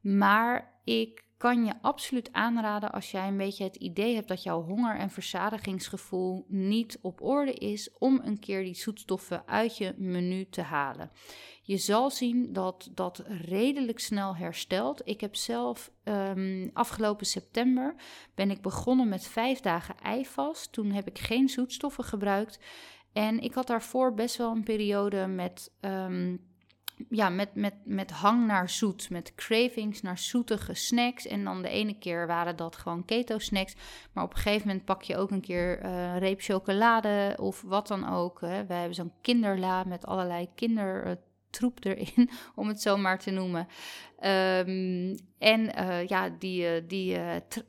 Maar 0.00 0.80
ik 0.84 1.24
kan 1.36 1.64
je 1.64 1.72
absoluut 1.80 2.32
aanraden 2.32 2.92
als 2.92 3.10
jij 3.10 3.28
een 3.28 3.36
beetje 3.36 3.64
het 3.64 3.76
idee 3.76 4.14
hebt 4.14 4.28
dat 4.28 4.42
jouw 4.42 4.62
honger- 4.62 4.98
en 4.98 5.10
verzadigingsgevoel 5.10 6.44
niet 6.48 6.98
op 7.02 7.22
orde 7.22 7.52
is, 7.52 7.90
om 7.98 8.20
een 8.24 8.38
keer 8.38 8.62
die 8.62 8.74
zoetstoffen 8.74 9.46
uit 9.46 9.76
je 9.76 9.94
menu 9.96 10.46
te 10.48 10.62
halen. 10.62 11.10
Je 11.66 11.76
zal 11.76 12.10
zien 12.10 12.52
dat 12.52 12.90
dat 12.94 13.22
redelijk 13.26 13.98
snel 13.98 14.36
herstelt. 14.36 15.00
Ik 15.04 15.20
heb 15.20 15.36
zelf 15.36 15.90
um, 16.04 16.70
afgelopen 16.72 17.26
september 17.26 17.94
ben 18.34 18.50
ik 18.50 18.62
begonnen 18.62 19.08
met 19.08 19.26
vijf 19.26 19.60
dagen 19.60 19.94
eivast. 20.02 20.72
Toen 20.72 20.90
heb 20.90 21.06
ik 21.06 21.18
geen 21.18 21.48
zoetstoffen 21.48 22.04
gebruikt. 22.04 22.58
En 23.12 23.40
ik 23.40 23.54
had 23.54 23.66
daarvoor 23.66 24.14
best 24.14 24.36
wel 24.36 24.50
een 24.50 24.64
periode 24.64 25.26
met 25.26 25.70
um, 25.80 26.40
ja, 27.08 27.28
met, 27.28 27.54
met, 27.54 27.74
met 27.84 28.10
hang 28.10 28.46
naar 28.46 28.68
zoet, 28.68 29.10
met 29.10 29.34
cravings 29.34 30.02
naar 30.02 30.18
zoetige 30.18 30.74
snacks. 30.74 31.26
En 31.26 31.44
dan 31.44 31.62
de 31.62 31.68
ene 31.68 31.98
keer 31.98 32.26
waren 32.26 32.56
dat 32.56 32.76
gewoon 32.76 33.04
keto 33.04 33.38
snacks. 33.38 33.74
Maar 34.12 34.24
op 34.24 34.30
een 34.30 34.40
gegeven 34.40 34.66
moment 34.66 34.84
pak 34.84 35.02
je 35.02 35.16
ook 35.16 35.30
een 35.30 35.40
keer 35.40 35.84
uh, 35.84 36.18
reep 36.18 36.40
chocolade 36.40 37.36
of 37.40 37.62
wat 37.62 37.86
dan 37.86 38.08
ook. 38.08 38.40
Hè. 38.40 38.66
Wij 38.66 38.78
hebben 38.78 38.94
zo'n 38.94 39.12
kinderla 39.20 39.84
met 39.84 40.06
allerlei 40.06 40.48
kindertroep 41.56 41.84
erin, 41.84 42.30
om 42.54 42.68
het 42.68 42.80
zo 42.80 42.96
maar 42.96 43.18
te 43.18 43.30
noemen. 43.30 43.66
Um, 44.16 45.16
en 45.38 45.78
uh, 45.78 46.06
ja, 46.06 46.28
die, 46.28 46.62
uh, 46.62 46.88
die 46.88 47.18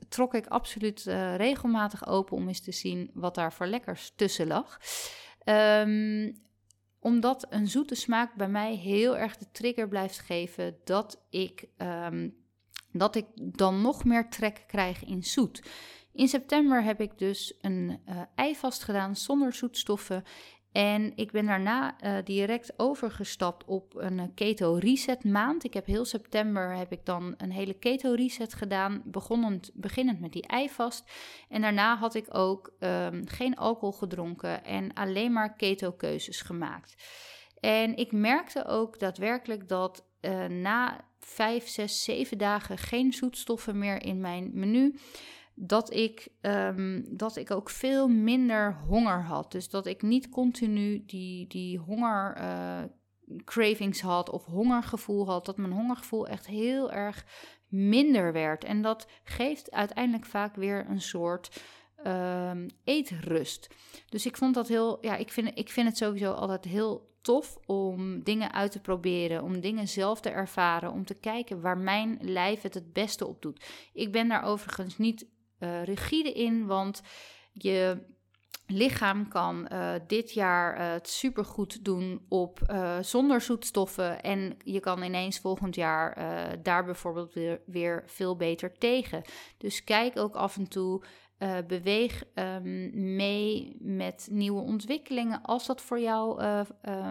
trok 0.08 0.34
ik 0.34 0.46
absoluut 0.46 1.02
regelmatig 1.36 2.06
open 2.06 2.36
om 2.36 2.48
eens 2.48 2.60
te 2.60 2.72
zien 2.72 3.10
wat 3.14 3.34
daar 3.34 3.52
voor 3.52 3.66
lekkers 3.66 4.12
tussen 4.16 4.46
lag. 4.46 4.78
Um, 5.44 6.46
omdat 7.00 7.46
een 7.50 7.68
zoete 7.68 7.94
smaak 7.94 8.34
bij 8.34 8.48
mij 8.48 8.74
heel 8.74 9.16
erg 9.16 9.36
de 9.36 9.50
trigger 9.52 9.88
blijft 9.88 10.18
geven 10.18 10.76
dat 10.84 11.26
ik, 11.30 11.64
um, 11.78 12.34
dat 12.92 13.14
ik 13.16 13.26
dan 13.34 13.80
nog 13.80 14.04
meer 14.04 14.28
trek 14.28 14.64
krijg 14.66 15.04
in 15.04 15.22
zoet. 15.22 15.62
In 16.12 16.28
september 16.28 16.82
heb 16.82 17.00
ik 17.00 17.18
dus 17.18 17.54
een 17.60 18.00
uh, 18.08 18.20
ei 18.34 18.56
vast 18.56 18.84
gedaan 18.84 19.16
zonder 19.16 19.52
zoetstoffen. 19.52 20.24
En 20.72 21.12
ik 21.16 21.30
ben 21.30 21.46
daarna 21.46 21.96
uh, 22.04 22.16
direct 22.24 22.72
overgestapt 22.76 23.64
op 23.64 23.94
een 23.96 24.18
eh, 24.18 24.26
keto 24.34 24.74
reset 24.74 25.24
maand. 25.24 25.64
Ik 25.64 25.74
heb 25.74 25.86
heel 25.86 26.04
september 26.04 26.76
heb 26.76 26.92
ik 26.92 27.04
dan 27.04 27.34
een 27.36 27.52
hele 27.52 27.74
keto 27.74 28.12
reset 28.12 28.54
gedaan, 28.54 29.02
beginnend, 29.04 29.70
beginnend 29.74 30.20
met 30.20 30.32
die 30.32 30.46
eivast. 30.46 31.10
En 31.48 31.60
daarna 31.60 31.96
had 31.96 32.14
ik 32.14 32.34
ook 32.34 32.72
um, 32.80 33.26
geen 33.26 33.56
alcohol 33.56 33.92
gedronken 33.92 34.64
en 34.64 34.92
alleen 34.92 35.32
maar 35.32 35.56
keto 35.56 35.92
keuzes 35.92 36.40
gemaakt. 36.40 36.94
En 37.60 37.96
ik 37.96 38.12
merkte 38.12 38.64
ook 38.66 38.98
daadwerkelijk 38.98 39.68
dat 39.68 40.06
uh, 40.20 40.44
na 40.44 41.04
vijf, 41.20 41.68
zes, 41.68 42.04
zeven 42.04 42.38
dagen 42.38 42.78
geen 42.78 43.12
zoetstoffen 43.12 43.78
meer 43.78 44.02
in 44.02 44.20
mijn 44.20 44.50
menu 44.52 44.98
dat 45.60 45.94
ik, 45.94 46.28
um, 46.40 47.04
dat 47.10 47.36
ik 47.36 47.50
ook 47.50 47.70
veel 47.70 48.08
minder 48.08 48.76
honger 48.86 49.22
had. 49.22 49.52
Dus 49.52 49.70
dat 49.70 49.86
ik 49.86 50.02
niet 50.02 50.28
continu 50.28 51.04
die, 51.06 51.46
die 51.46 51.78
honger 51.78 52.36
uh, 52.38 52.82
cravings 53.44 54.00
had 54.00 54.30
of 54.30 54.44
hongergevoel 54.44 55.26
had. 55.26 55.46
Dat 55.46 55.56
mijn 55.56 55.72
hongergevoel 55.72 56.26
echt 56.26 56.46
heel 56.46 56.92
erg 56.92 57.24
minder 57.68 58.32
werd. 58.32 58.64
En 58.64 58.82
dat 58.82 59.08
geeft 59.24 59.70
uiteindelijk 59.70 60.26
vaak 60.26 60.54
weer 60.54 60.86
een 60.88 61.00
soort 61.00 61.62
um, 62.06 62.66
eetrust. 62.84 63.74
Dus 64.08 64.26
ik 64.26 64.36
vond 64.36 64.54
dat 64.54 64.68
heel, 64.68 64.98
ja, 65.00 65.16
ik 65.16 65.30
vind, 65.30 65.50
ik 65.58 65.68
vind 65.68 65.88
het 65.88 65.96
sowieso 65.96 66.32
altijd 66.32 66.64
heel 66.64 67.06
tof 67.20 67.58
om 67.66 68.22
dingen 68.22 68.52
uit 68.52 68.72
te 68.72 68.80
proberen, 68.80 69.42
om 69.42 69.60
dingen 69.60 69.88
zelf 69.88 70.20
te 70.20 70.30
ervaren, 70.30 70.92
om 70.92 71.04
te 71.04 71.14
kijken 71.14 71.60
waar 71.60 71.78
mijn 71.78 72.18
lijf 72.20 72.62
het 72.62 72.74
het 72.74 72.92
beste 72.92 73.26
op 73.26 73.42
doet. 73.42 73.64
Ik 73.92 74.12
ben 74.12 74.28
daar 74.28 74.42
overigens 74.42 74.98
niet 74.98 75.26
uh, 75.58 75.84
rigide 75.84 76.32
in, 76.32 76.66
want 76.66 77.02
je 77.52 78.06
lichaam 78.66 79.28
kan 79.28 79.68
uh, 79.72 79.94
dit 80.06 80.32
jaar 80.32 80.78
uh, 80.78 80.92
het 80.92 81.08
supergoed 81.08 81.84
doen 81.84 82.24
op 82.28 82.60
zonder 83.00 83.40
zoetstoffen 83.40 84.22
en 84.22 84.56
je 84.64 84.80
kan 84.80 85.02
ineens 85.02 85.38
volgend 85.38 85.74
jaar 85.74 86.16
daar 86.62 86.84
bijvoorbeeld 86.84 87.34
weer, 87.34 87.60
weer, 87.66 88.02
veel 88.06 88.36
beter 88.36 88.78
tegen. 88.78 89.22
Dus 89.58 89.84
kijk 89.84 90.18
ook 90.18 90.34
af 90.34 90.56
en 90.56 90.68
toe, 90.68 91.02
beweeg 91.66 92.24
um, 92.34 93.16
mee 93.16 93.76
met 93.80 94.28
nieuwe 94.30 94.60
ontwikkelingen 94.60 95.42
als 95.42 95.66
dat 95.66 95.80
voor 95.80 96.00
jou, 96.00 96.42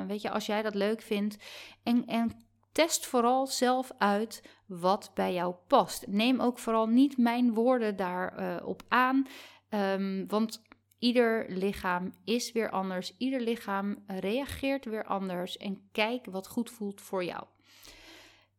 weet 0.07 0.21
je, 0.21 0.29
als 0.29 0.45
jij 0.45 0.61
dat 0.61 0.75
leuk 0.75 1.01
vindt 1.01 1.37
en, 1.83 2.05
en 2.05 2.46
Test 2.77 3.05
vooral 3.05 3.47
zelf 3.47 3.91
uit 3.97 4.43
wat 4.65 5.11
bij 5.13 5.33
jou 5.33 5.55
past. 5.67 6.07
Neem 6.07 6.39
ook 6.39 6.59
vooral 6.59 6.87
niet 6.87 7.17
mijn 7.17 7.53
woorden 7.53 7.95
daarop 7.95 8.39
uh, 8.39 8.67
op 8.67 8.83
aan, 8.87 9.27
um, 9.69 10.27
want 10.27 10.61
ieder 10.99 11.45
lichaam 11.49 12.13
is 12.23 12.51
weer 12.51 12.69
anders. 12.69 13.13
Ieder 13.17 13.41
lichaam 13.41 14.03
reageert 14.07 14.85
weer 14.85 15.05
anders 15.05 15.57
en 15.57 15.89
kijk 15.91 16.25
wat 16.25 16.47
goed 16.47 16.69
voelt 16.69 17.01
voor 17.01 17.23
jou. 17.23 17.43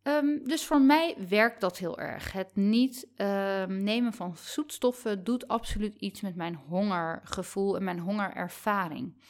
Ehm, 0.02 0.44
dus 0.44 0.64
voor 0.64 0.80
mij 0.80 1.16
werkt 1.28 1.60
dat 1.60 1.78
heel 1.78 1.98
erg. 1.98 2.32
Het 2.32 2.56
niet 2.56 3.08
ehm, 3.16 3.82
nemen 3.82 4.12
van 4.12 4.36
zoetstoffen 4.36 5.24
doet 5.24 5.48
absoluut 5.48 5.96
iets 5.96 6.20
met 6.20 6.36
mijn 6.36 6.54
hongergevoel 6.54 7.76
en 7.76 7.84
mijn 7.84 7.98
hongerervaring. 7.98 9.22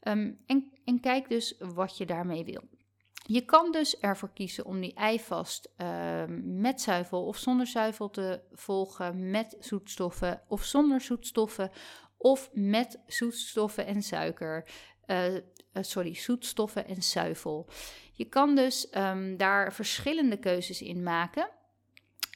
Ehm, 0.00 0.32
en, 0.46 0.72
en 0.84 1.00
kijk 1.00 1.28
dus 1.28 1.56
wat 1.58 1.96
je 1.96 2.06
daarmee 2.06 2.44
wil. 2.44 2.62
Je 3.28 3.44
kan 3.44 3.72
dus 3.72 3.98
ervoor 3.98 4.30
kiezen 4.32 4.64
om 4.64 4.80
die 4.80 4.94
eivast 4.94 5.68
met 6.42 6.80
zuivel 6.80 7.26
of 7.26 7.36
zonder 7.36 7.66
zuivel 7.66 8.10
te 8.10 8.40
volgen, 8.52 9.30
met 9.30 9.56
zoetstoffen 9.60 10.42
of 10.48 10.64
zonder 10.64 11.00
zoetstoffen, 11.00 11.70
of 12.16 12.50
met 12.52 13.00
zoetstoffen 13.06 13.86
en 13.86 14.02
suiker. 14.02 14.64
Uh, 15.06 15.34
sorry, 15.72 16.14
zoetstoffen 16.14 16.86
en 16.86 17.02
zuivel. 17.02 17.68
Je 18.12 18.24
kan 18.24 18.54
dus 18.54 18.88
um, 18.96 19.36
daar 19.36 19.72
verschillende 19.72 20.38
keuzes 20.38 20.82
in 20.82 21.02
maken. 21.02 21.48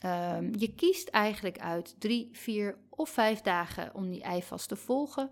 Um, 0.06 0.50
je 0.58 0.74
kiest 0.74 1.08
eigenlijk 1.08 1.58
uit 1.58 1.94
drie, 1.98 2.28
vier 2.32 2.78
of 2.88 3.10
vijf 3.10 3.40
dagen 3.40 3.94
om 3.94 4.10
die 4.10 4.22
eivast 4.22 4.68
te 4.68 4.76
volgen. 4.76 5.30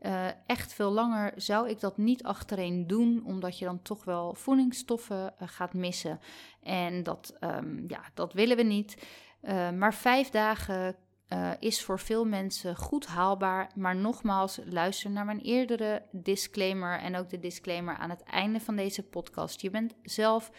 Uh, 0.00 0.26
echt 0.46 0.72
veel 0.72 0.90
langer 0.90 1.32
zou 1.36 1.68
ik 1.68 1.80
dat 1.80 1.96
niet 1.96 2.22
achtereen 2.22 2.86
doen, 2.86 3.22
omdat 3.24 3.58
je 3.58 3.64
dan 3.64 3.82
toch 3.82 4.04
wel 4.04 4.34
voedingsstoffen 4.34 5.34
uh, 5.42 5.48
gaat 5.48 5.74
missen. 5.74 6.20
En 6.62 7.02
dat, 7.02 7.36
um, 7.40 7.84
ja, 7.88 8.02
dat 8.14 8.32
willen 8.32 8.56
we 8.56 8.62
niet. 8.62 9.06
Uh, 9.42 9.70
maar 9.70 9.94
vijf 9.94 10.30
dagen 10.30 10.96
uh, 11.28 11.50
is 11.58 11.82
voor 11.82 11.98
veel 11.98 12.24
mensen 12.24 12.76
goed 12.76 13.06
haalbaar. 13.06 13.70
Maar 13.74 13.96
nogmaals, 13.96 14.60
luister 14.64 15.10
naar 15.10 15.24
mijn 15.24 15.40
eerdere 15.40 16.02
disclaimer 16.12 16.98
en 16.98 17.16
ook 17.16 17.30
de 17.30 17.38
disclaimer 17.38 17.96
aan 17.96 18.10
het 18.10 18.22
einde 18.22 18.60
van 18.60 18.76
deze 18.76 19.02
podcast. 19.02 19.60
Je 19.60 19.70
bent 19.70 19.94
zelf 20.02 20.50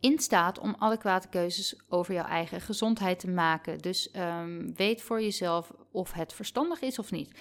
in 0.00 0.18
staat 0.18 0.58
om 0.58 0.76
adequate 0.78 1.28
keuzes 1.28 1.80
over 1.88 2.14
jouw 2.14 2.24
eigen 2.24 2.60
gezondheid 2.60 3.18
te 3.18 3.28
maken. 3.28 3.78
Dus 3.78 4.14
um, 4.16 4.74
weet 4.74 5.02
voor 5.02 5.22
jezelf 5.22 5.72
of 5.92 6.12
het 6.12 6.32
verstandig 6.32 6.80
is 6.80 6.98
of 6.98 7.10
niet. 7.10 7.40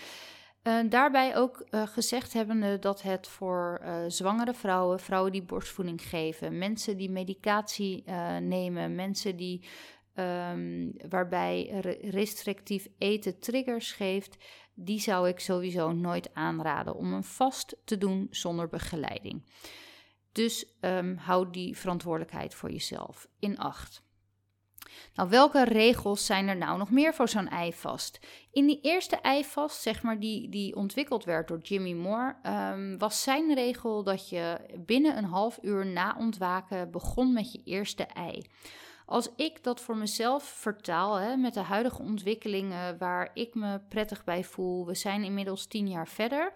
Uh, 0.63 0.79
daarbij 0.89 1.37
ook 1.37 1.65
uh, 1.69 1.87
gezegd 1.87 2.33
hebbende 2.33 2.79
dat 2.79 3.01
het 3.01 3.27
voor 3.27 3.81
uh, 3.83 4.03
zwangere 4.07 4.53
vrouwen, 4.53 4.99
vrouwen 4.99 5.31
die 5.31 5.43
borstvoeding 5.43 6.01
geven, 6.01 6.57
mensen 6.57 6.97
die 6.97 7.09
medicatie 7.09 8.03
nemen, 8.39 8.95
mensen 8.95 9.35
die 9.35 9.67
um, 10.15 10.93
waarbij 11.09 11.79
restrictief 12.01 12.87
eten 12.97 13.39
triggers 13.39 13.91
geeft, 13.91 14.37
die 14.73 14.99
zou 14.99 15.27
ik 15.27 15.39
sowieso 15.39 15.91
nooit 15.91 16.33
aanraden 16.33 16.95
om 16.95 17.13
een 17.13 17.23
vast 17.23 17.75
te 17.85 17.97
doen 17.97 18.27
zonder 18.29 18.69
begeleiding. 18.69 19.43
Dus 20.31 20.65
um, 20.81 21.17
hou 21.17 21.49
die 21.51 21.77
verantwoordelijkheid 21.77 22.53
voor 22.53 22.71
jezelf 22.71 23.27
in 23.39 23.57
acht. 23.57 24.07
Nou, 25.15 25.29
welke 25.29 25.63
regels 25.63 26.25
zijn 26.25 26.47
er 26.47 26.57
nou 26.57 26.77
nog 26.77 26.91
meer 26.91 27.13
voor 27.13 27.29
zo'n 27.29 27.47
eivast? 27.47 28.19
In 28.51 28.65
die 28.65 28.79
eerste 28.81 29.15
eivast, 29.15 29.81
zeg 29.81 30.03
maar, 30.03 30.19
die, 30.19 30.49
die 30.49 30.75
ontwikkeld 30.75 31.23
werd 31.23 31.47
door 31.47 31.59
Jimmy 31.59 31.93
Moore, 31.93 32.35
um, 32.43 32.97
was 32.97 33.23
zijn 33.23 33.53
regel 33.53 34.03
dat 34.03 34.29
je 34.29 34.59
binnen 34.85 35.17
een 35.17 35.23
half 35.23 35.59
uur 35.61 35.85
na 35.85 36.15
ontwaken 36.17 36.91
begon 36.91 37.33
met 37.33 37.51
je 37.51 37.61
eerste 37.63 38.03
ei. 38.03 38.41
Als 39.05 39.29
ik 39.35 39.63
dat 39.63 39.81
voor 39.81 39.97
mezelf 39.97 40.43
vertaal 40.43 41.15
hè, 41.15 41.35
met 41.35 41.53
de 41.53 41.59
huidige 41.59 42.01
ontwikkelingen 42.01 42.97
waar 42.97 43.29
ik 43.33 43.55
me 43.55 43.79
prettig 43.89 44.23
bij 44.23 44.43
voel, 44.43 44.85
we 44.85 44.95
zijn 44.95 45.23
inmiddels 45.23 45.65
tien 45.65 45.89
jaar 45.89 46.07
verder, 46.07 46.51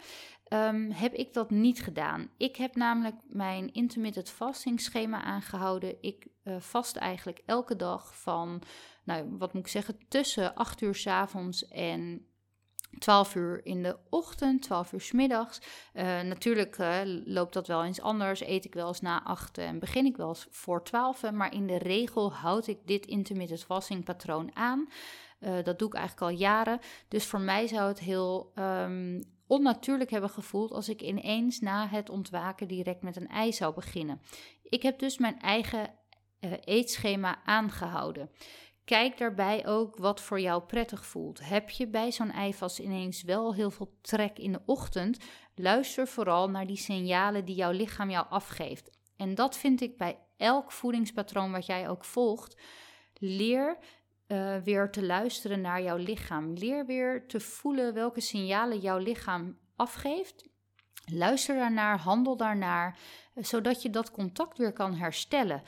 um, 0.53 0.91
heb 0.91 1.13
ik 1.13 1.33
dat 1.33 1.49
niet 1.49 1.83
gedaan. 1.83 2.29
Ik 2.37 2.55
heb 2.55 2.75
namelijk 2.75 3.15
mijn 3.27 3.73
intermittent 3.73 4.29
fasting 4.29 4.81
schema 4.81 5.23
aangehouden. 5.23 5.95
Ik 6.01 6.27
vast 6.59 6.95
eigenlijk 6.95 7.41
elke 7.45 7.75
dag 7.75 8.21
van, 8.21 8.61
nou 9.03 9.35
wat 9.37 9.53
moet 9.53 9.63
ik 9.63 9.71
zeggen, 9.71 9.97
tussen 10.07 10.55
8 10.55 10.81
uur 10.81 10.95
s 10.95 11.07
avonds 11.07 11.67
en 11.67 12.27
12 12.99 13.35
uur 13.35 13.65
in 13.65 13.83
de 13.83 13.97
ochtend, 14.09 14.61
12 14.61 14.91
uur 14.91 15.01
s 15.01 15.11
middags. 15.11 15.61
Uh, 15.93 16.03
natuurlijk 16.21 16.77
uh, 16.77 16.99
loopt 17.25 17.53
dat 17.53 17.67
wel 17.67 17.83
eens 17.83 18.01
anders. 18.01 18.41
Eet 18.45 18.65
ik 18.65 18.73
wel 18.73 18.87
eens 18.87 19.01
na 19.01 19.23
8 19.23 19.57
en 19.57 19.79
begin 19.79 20.05
ik 20.05 20.17
wel 20.17 20.27
eens 20.27 20.47
voor 20.49 20.83
12. 20.83 21.31
Maar 21.31 21.53
in 21.53 21.67
de 21.67 21.77
regel 21.77 22.33
houd 22.33 22.67
ik 22.67 22.87
dit 22.87 23.05
intermittent 23.05 23.63
fasting 23.63 24.03
patroon 24.03 24.55
aan. 24.55 24.89
Dat 25.63 25.79
doe 25.79 25.87
ik 25.87 25.93
eigenlijk 25.93 26.31
al 26.31 26.37
jaren. 26.37 26.79
Dus 27.07 27.25
voor 27.25 27.41
mij 27.41 27.67
zou 27.67 27.87
het 27.87 27.99
heel 27.99 28.51
um, 28.55 29.21
onnatuurlijk 29.47 30.09
hebben 30.09 30.29
gevoeld 30.29 30.71
als 30.71 30.89
ik 30.89 31.01
ineens 31.01 31.59
na 31.59 31.87
het 31.87 32.09
ontwaken 32.09 32.67
direct 32.67 33.01
met 33.01 33.15
een 33.15 33.27
ei 33.27 33.53
zou 33.53 33.73
beginnen. 33.73 34.21
Ik 34.63 34.83
heb 34.83 34.99
dus 34.99 35.17
mijn 35.17 35.39
eigen 35.39 35.93
eetschema 36.63 37.43
aangehouden. 37.43 38.29
Kijk 38.85 39.17
daarbij 39.17 39.67
ook 39.67 39.97
wat 39.97 40.21
voor 40.21 40.39
jou 40.39 40.63
prettig 40.63 41.05
voelt. 41.05 41.39
Heb 41.47 41.69
je 41.69 41.87
bij 41.87 42.11
zo'n 42.11 42.31
eivast 42.31 42.79
ineens 42.79 43.23
wel 43.23 43.53
heel 43.53 43.71
veel 43.71 43.97
trek 44.01 44.39
in 44.39 44.51
de 44.51 44.61
ochtend? 44.65 45.17
Luister 45.55 46.07
vooral 46.07 46.49
naar 46.49 46.67
die 46.67 46.77
signalen 46.77 47.45
die 47.45 47.55
jouw 47.55 47.71
lichaam 47.71 48.09
jou 48.09 48.25
afgeeft. 48.29 48.89
En 49.17 49.35
dat 49.35 49.57
vind 49.57 49.81
ik 49.81 49.97
bij 49.97 50.19
elk 50.37 50.71
voedingspatroon 50.71 51.51
wat 51.51 51.65
jij 51.65 51.89
ook 51.89 52.05
volgt. 52.05 52.61
Leer 53.13 53.77
uh, 54.27 54.57
weer 54.57 54.91
te 54.91 55.05
luisteren 55.05 55.61
naar 55.61 55.81
jouw 55.81 55.97
lichaam. 55.97 56.53
Leer 56.53 56.85
weer 56.85 57.27
te 57.27 57.39
voelen 57.39 57.93
welke 57.93 58.21
signalen 58.21 58.79
jouw 58.79 58.97
lichaam 58.97 59.57
afgeeft. 59.75 60.51
Luister 61.11 61.55
daarnaar, 61.55 61.97
handel 61.97 62.37
daarnaar, 62.37 62.99
eh, 63.33 63.43
zodat 63.43 63.81
je 63.81 63.89
dat 63.89 64.11
contact 64.11 64.57
weer 64.57 64.73
kan 64.73 64.95
herstellen 64.95 65.63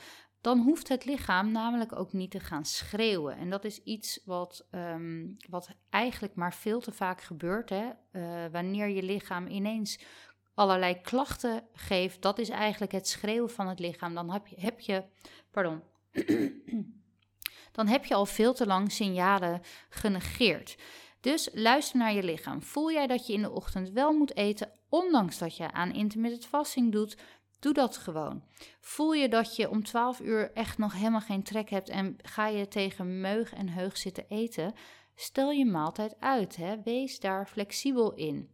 dan 0.46 0.58
hoeft 0.58 0.88
het 0.88 1.04
lichaam 1.04 1.52
namelijk 1.52 1.98
ook 1.98 2.12
niet 2.12 2.30
te 2.30 2.40
gaan 2.40 2.64
schreeuwen. 2.64 3.36
En 3.36 3.50
dat 3.50 3.64
is 3.64 3.82
iets 3.82 4.20
wat, 4.24 4.68
um, 4.70 5.36
wat 5.48 5.68
eigenlijk 5.90 6.34
maar 6.34 6.54
veel 6.54 6.80
te 6.80 6.92
vaak 6.92 7.20
gebeurt. 7.20 7.70
Hè? 7.70 7.90
Uh, 8.12 8.52
wanneer 8.52 8.88
je 8.88 9.02
lichaam 9.02 9.46
ineens 9.46 10.00
allerlei 10.54 11.00
klachten 11.00 11.64
geeft, 11.72 12.22
dat 12.22 12.38
is 12.38 12.48
eigenlijk 12.48 12.92
het 12.92 13.08
schreeuwen 13.08 13.50
van 13.50 13.68
het 13.68 13.78
lichaam. 13.78 14.14
Dan 14.14 14.30
heb 14.30 14.46
je, 14.46 14.60
heb 14.60 14.80
je 14.80 15.04
pardon, 15.50 15.82
dan 17.76 17.86
heb 17.86 18.04
je 18.04 18.14
al 18.14 18.26
veel 18.26 18.54
te 18.54 18.66
lang 18.66 18.92
signalen 18.92 19.62
genegeerd. 19.88 20.76
Dus 21.20 21.48
luister 21.52 21.98
naar 21.98 22.12
je 22.12 22.22
lichaam. 22.22 22.62
Voel 22.62 22.92
jij 22.92 23.06
dat 23.06 23.26
je 23.26 23.32
in 23.32 23.42
de 23.42 23.50
ochtend 23.50 23.90
wel 23.90 24.12
moet 24.12 24.36
eten, 24.36 24.70
ondanks 24.88 25.38
dat 25.38 25.56
je 25.56 25.72
aan 25.72 25.92
intermittent 25.92 26.46
fasting 26.46 26.92
doet? 26.92 27.16
Doe 27.60 27.72
dat 27.72 27.96
gewoon. 27.96 28.42
Voel 28.80 29.12
je 29.12 29.28
dat 29.28 29.56
je 29.56 29.70
om 29.70 29.84
12 29.84 30.20
uur 30.20 30.52
echt 30.52 30.78
nog 30.78 30.92
helemaal 30.92 31.20
geen 31.20 31.42
trek 31.42 31.70
hebt 31.70 31.88
en 31.88 32.16
ga 32.22 32.46
je 32.46 32.68
tegen 32.68 33.20
meug 33.20 33.54
en 33.54 33.68
heug 33.68 33.96
zitten 33.96 34.24
eten? 34.28 34.74
Stel 35.14 35.50
je 35.50 35.64
maaltijd 35.64 36.16
uit. 36.20 36.56
Hè? 36.56 36.82
Wees 36.82 37.20
daar 37.20 37.46
flexibel 37.46 38.14
in. 38.14 38.50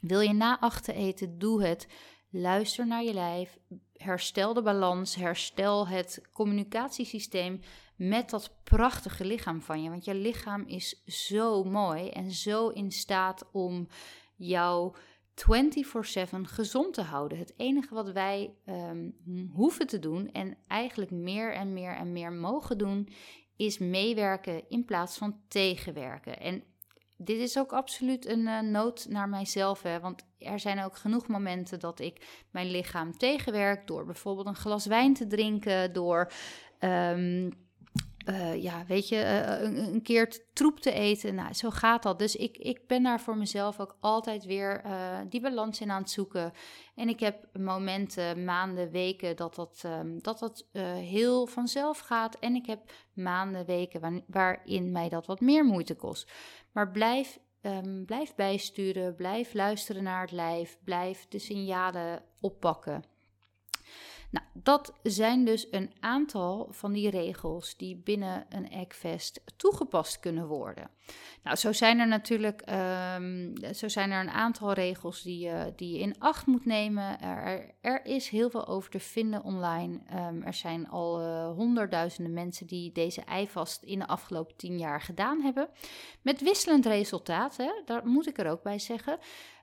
Wil 0.00 0.20
je 0.20 0.32
na 0.32 0.60
achter 0.60 0.94
eten? 0.94 1.38
Doe 1.38 1.64
het. 1.64 1.88
Luister 2.30 2.86
naar 2.86 3.02
je 3.02 3.14
lijf. 3.14 3.58
Herstel 3.92 4.54
de 4.54 4.62
balans. 4.62 5.14
Herstel 5.14 5.88
het 5.88 6.20
communicatiesysteem 6.32 7.60
met 7.96 8.30
dat 8.30 8.56
prachtige 8.64 9.24
lichaam 9.24 9.62
van 9.62 9.82
je. 9.82 9.90
Want 9.90 10.04
je 10.04 10.14
lichaam 10.14 10.64
is 10.66 11.04
zo 11.06 11.64
mooi 11.64 12.08
en 12.08 12.30
zo 12.30 12.68
in 12.68 12.90
staat 12.90 13.48
om 13.52 13.88
jou 14.36 14.94
24/7 15.34 16.48
gezond 16.48 16.94
te 16.94 17.02
houden. 17.02 17.38
Het 17.38 17.54
enige 17.56 17.94
wat 17.94 18.12
wij 18.12 18.54
um, 18.66 19.14
hoeven 19.52 19.86
te 19.86 19.98
doen 19.98 20.32
en 20.32 20.56
eigenlijk 20.66 21.10
meer 21.10 21.54
en 21.54 21.72
meer 21.72 21.96
en 21.96 22.12
meer 22.12 22.32
mogen 22.32 22.78
doen, 22.78 23.08
is 23.56 23.78
meewerken 23.78 24.68
in 24.68 24.84
plaats 24.84 25.18
van 25.18 25.40
tegenwerken. 25.48 26.40
En 26.40 26.64
dit 27.16 27.38
is 27.38 27.58
ook 27.58 27.72
absoluut 27.72 28.26
een 28.26 28.40
uh, 28.40 28.60
nood 28.60 29.06
naar 29.08 29.28
mijzelf, 29.28 29.82
hè, 29.82 30.00
want 30.00 30.26
er 30.38 30.60
zijn 30.60 30.82
ook 30.82 30.96
genoeg 30.96 31.26
momenten 31.26 31.80
dat 31.80 32.00
ik 32.00 32.44
mijn 32.50 32.70
lichaam 32.70 33.16
tegenwerk 33.18 33.86
door 33.86 34.04
bijvoorbeeld 34.04 34.46
een 34.46 34.54
glas 34.54 34.86
wijn 34.86 35.14
te 35.14 35.26
drinken, 35.26 35.92
door 35.92 36.32
um, 36.80 37.63
uh, 38.24 38.62
ja, 38.62 38.84
weet 38.86 39.08
je, 39.08 39.16
uh, 39.16 39.62
een, 39.62 39.76
een, 39.76 40.02
keer 40.02 40.38
troep 40.52 40.80
te 40.80 40.92
eten. 40.92 41.34
Nou, 41.34 41.52
zo 41.52 41.70
gaat 41.70 42.02
dat. 42.02 42.18
Dus 42.18 42.36
ik, 42.36 42.56
ik 42.56 42.86
ben 42.86 43.02
daar 43.02 43.20
voor 43.20 43.36
mezelf 43.36 43.80
ook 43.80 43.96
altijd 44.00 44.44
weer 44.44 44.82
die 45.28 45.40
balans 45.40 45.80
in 45.80 45.90
aan 45.90 46.00
het 46.00 46.10
zoeken. 46.10 46.52
En 46.94 47.08
ik 47.08 47.20
heb 47.20 47.48
momenten, 47.58 48.44
maanden, 48.44 48.90
weken 48.90 49.36
dat 49.36 49.54
dat, 49.54 49.82
um, 49.86 50.22
dat, 50.22 50.38
dat 50.38 50.66
heel 50.98 51.46
vanzelf 51.46 51.98
gaat. 51.98 52.38
En 52.38 52.54
ik 52.54 52.66
heb 52.66 52.92
maanden, 53.12 53.66
weken 53.66 54.24
waarin 54.26 54.92
mij 54.92 55.08
dat 55.08 55.26
wat 55.26 55.40
meer 55.40 55.64
moeite 55.64 55.94
kost. 55.94 56.32
Maar 56.72 56.90
blijf, 56.90 57.38
um, 57.62 58.04
blijf 58.04 58.34
bijsturen, 58.34 59.14
blijf 59.14 59.54
luisteren 59.54 60.02
naar 60.02 60.20
het 60.20 60.32
lijf, 60.32 60.78
blijf 60.84 61.26
de 61.28 61.38
signalen 61.38 62.22
oppakken. 62.40 63.13
Nou, 64.34 64.46
dat 64.52 64.92
zijn 65.02 65.44
dus 65.44 65.66
een 65.70 65.90
aantal 66.00 66.68
van 66.70 66.92
die 66.92 67.10
regels 67.10 67.76
die 67.76 67.96
binnen 67.96 68.46
een 68.48 68.70
Eggfest 68.70 69.40
toegepast 69.56 70.20
kunnen 70.20 70.46
worden. 70.46 70.90
Nou, 71.42 71.56
zo 71.56 71.72
zijn 71.72 71.98
er 71.98 72.08
natuurlijk 72.08 72.62
um, 73.16 73.54
zo 73.74 73.88
zijn 73.88 74.10
er 74.10 74.20
een 74.20 74.30
aantal 74.30 74.72
regels 74.72 75.22
die, 75.22 75.38
je, 75.38 75.72
die 75.76 75.92
je 75.92 75.98
in 75.98 76.18
acht 76.18 76.46
moet 76.46 76.64
nemen. 76.64 77.20
Er, 77.20 77.74
er 77.80 78.06
is 78.06 78.28
heel 78.28 78.50
veel 78.50 78.66
over 78.66 78.90
te 78.90 79.00
vinden 79.00 79.42
online. 79.42 80.00
Um, 80.14 80.42
er 80.42 80.54
zijn 80.54 80.88
al 80.88 81.20
uh, 81.20 81.50
honderdduizenden 81.50 82.32
mensen 82.32 82.66
die 82.66 82.92
deze 82.92 83.20
eivast 83.20 83.82
in 83.82 83.98
de 83.98 84.06
afgelopen 84.06 84.56
tien 84.56 84.78
jaar 84.78 85.00
gedaan 85.00 85.40
hebben. 85.40 85.68
Met 86.22 86.40
wisselend 86.40 86.86
resultaat, 86.86 87.56
hè? 87.56 87.70
daar 87.84 88.06
moet 88.06 88.26
ik 88.26 88.38
er 88.38 88.50
ook 88.50 88.62
bij 88.62 88.78
zeggen. 88.78 89.18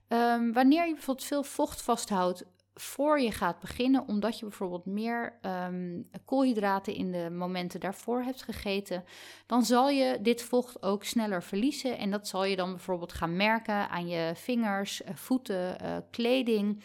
Um, 0.08 0.54
wanneer 0.54 0.88
je 0.88 0.94
bijvoorbeeld 0.94 1.28
veel 1.28 1.44
vocht 1.44 1.82
vasthoudt, 1.82 2.46
voor 2.82 3.20
je 3.20 3.32
gaat 3.32 3.60
beginnen, 3.60 4.08
omdat 4.08 4.39
je 4.39 4.46
bijvoorbeeld 4.46 4.86
meer 4.86 5.39
um, 5.41 6.10
koolhydraten 6.26 6.94
in 6.94 7.12
de 7.12 7.30
momenten 7.30 7.80
daarvoor 7.80 8.22
hebt 8.22 8.41
gegeten, 8.41 9.04
dan 9.46 9.65
zal 9.65 9.89
je 9.89 10.17
dit 10.22 10.41
vocht 10.41 10.84
ook 10.84 11.04
sneller 11.04 11.44
verliezen. 11.44 11.98
En 11.98 12.12
dat 12.12 12.28
zal 12.28 12.46
je 12.46 12.56
dan 12.56 12.70
bijvoorbeeld 12.70 13.13
gaan 13.13 13.36
merken 13.36 13.89
aan 13.89 14.08
je 14.08 14.32
vingers, 14.36 15.04
eh, 15.04 15.15
voeten, 15.15 15.78
uh, 15.84 15.98
kleding 16.12 16.84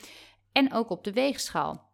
en 0.53 0.73
ook 0.73 0.91
op 0.91 1.05
de 1.05 1.13
weegschaal. 1.13 1.86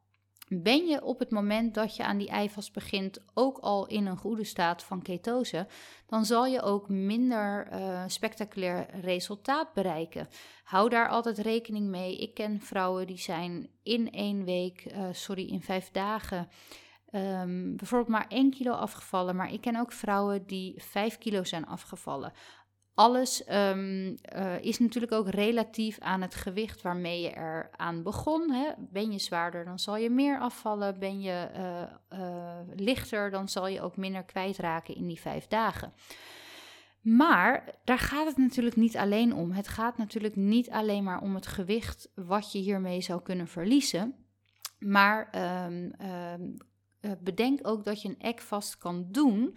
Ben 0.60 0.86
je 0.86 1.04
op 1.04 1.18
het 1.18 1.30
moment 1.30 1.74
dat 1.74 1.96
je 1.96 2.04
aan 2.04 2.18
die 2.18 2.28
eivast 2.28 2.72
begint 2.72 3.18
ook 3.34 3.58
al 3.58 3.86
in 3.86 4.06
een 4.06 4.16
goede 4.16 4.44
staat 4.44 4.82
van 4.82 5.02
ketose, 5.02 5.66
dan 6.06 6.24
zal 6.24 6.46
je 6.46 6.62
ook 6.62 6.88
minder 6.88 7.68
uh, 7.72 8.02
spectaculair 8.06 8.86
resultaat 9.00 9.72
bereiken. 9.72 10.28
Hou 10.64 10.88
daar 10.88 11.08
altijd 11.08 11.38
rekening 11.38 11.86
mee. 11.86 12.18
Ik 12.18 12.34
ken 12.34 12.60
vrouwen 12.60 13.06
die 13.06 13.18
zijn 13.18 13.68
in 13.82 14.10
één 14.10 14.44
week, 14.44 14.84
uh, 14.86 15.04
sorry, 15.12 15.48
in 15.48 15.62
vijf 15.62 15.90
dagen. 15.90 16.48
Um, 17.14 17.76
bijvoorbeeld 17.76 18.10
maar 18.10 18.26
1 18.28 18.50
kilo 18.50 18.72
afgevallen, 18.72 19.36
maar 19.36 19.52
ik 19.52 19.60
ken 19.60 19.76
ook 19.76 19.92
vrouwen 19.92 20.46
die 20.46 20.74
5 20.82 21.18
kilo 21.18 21.44
zijn 21.44 21.66
afgevallen 21.66 22.32
alles 22.94 23.48
um, 23.48 24.16
uh, 24.36 24.60
is 24.60 24.78
natuurlijk 24.78 25.12
ook 25.12 25.28
relatief 25.28 25.98
aan 25.98 26.22
het 26.22 26.34
gewicht 26.34 26.82
waarmee 26.82 27.20
je 27.20 27.30
er 27.30 27.70
aan 27.76 28.02
begon. 28.02 28.50
Hè. 28.50 28.70
Ben 28.78 29.12
je 29.12 29.18
zwaarder, 29.18 29.64
dan 29.64 29.78
zal 29.78 29.96
je 29.96 30.10
meer 30.10 30.40
afvallen. 30.40 30.98
Ben 30.98 31.20
je 31.20 31.48
uh, 31.56 32.18
uh, 32.20 32.58
lichter, 32.76 33.30
dan 33.30 33.48
zal 33.48 33.66
je 33.66 33.80
ook 33.80 33.96
minder 33.96 34.22
kwijtraken 34.24 34.94
in 34.94 35.06
die 35.06 35.20
vijf 35.20 35.46
dagen. 35.46 35.92
Maar 37.00 37.74
daar 37.84 37.98
gaat 37.98 38.26
het 38.26 38.36
natuurlijk 38.36 38.76
niet 38.76 38.96
alleen 38.96 39.34
om. 39.34 39.52
Het 39.52 39.68
gaat 39.68 39.98
natuurlijk 39.98 40.36
niet 40.36 40.70
alleen 40.70 41.04
maar 41.04 41.20
om 41.20 41.34
het 41.34 41.46
gewicht 41.46 42.10
wat 42.14 42.52
je 42.52 42.58
hiermee 42.58 43.00
zou 43.00 43.22
kunnen 43.22 43.48
verliezen. 43.48 44.14
Maar 44.78 45.28
um, 45.66 45.92
um, 46.00 46.56
bedenk 47.20 47.58
ook 47.62 47.84
dat 47.84 48.02
je 48.02 48.08
een 48.08 48.20
ek 48.20 48.40
vast 48.40 48.78
kan 48.78 49.06
doen 49.10 49.56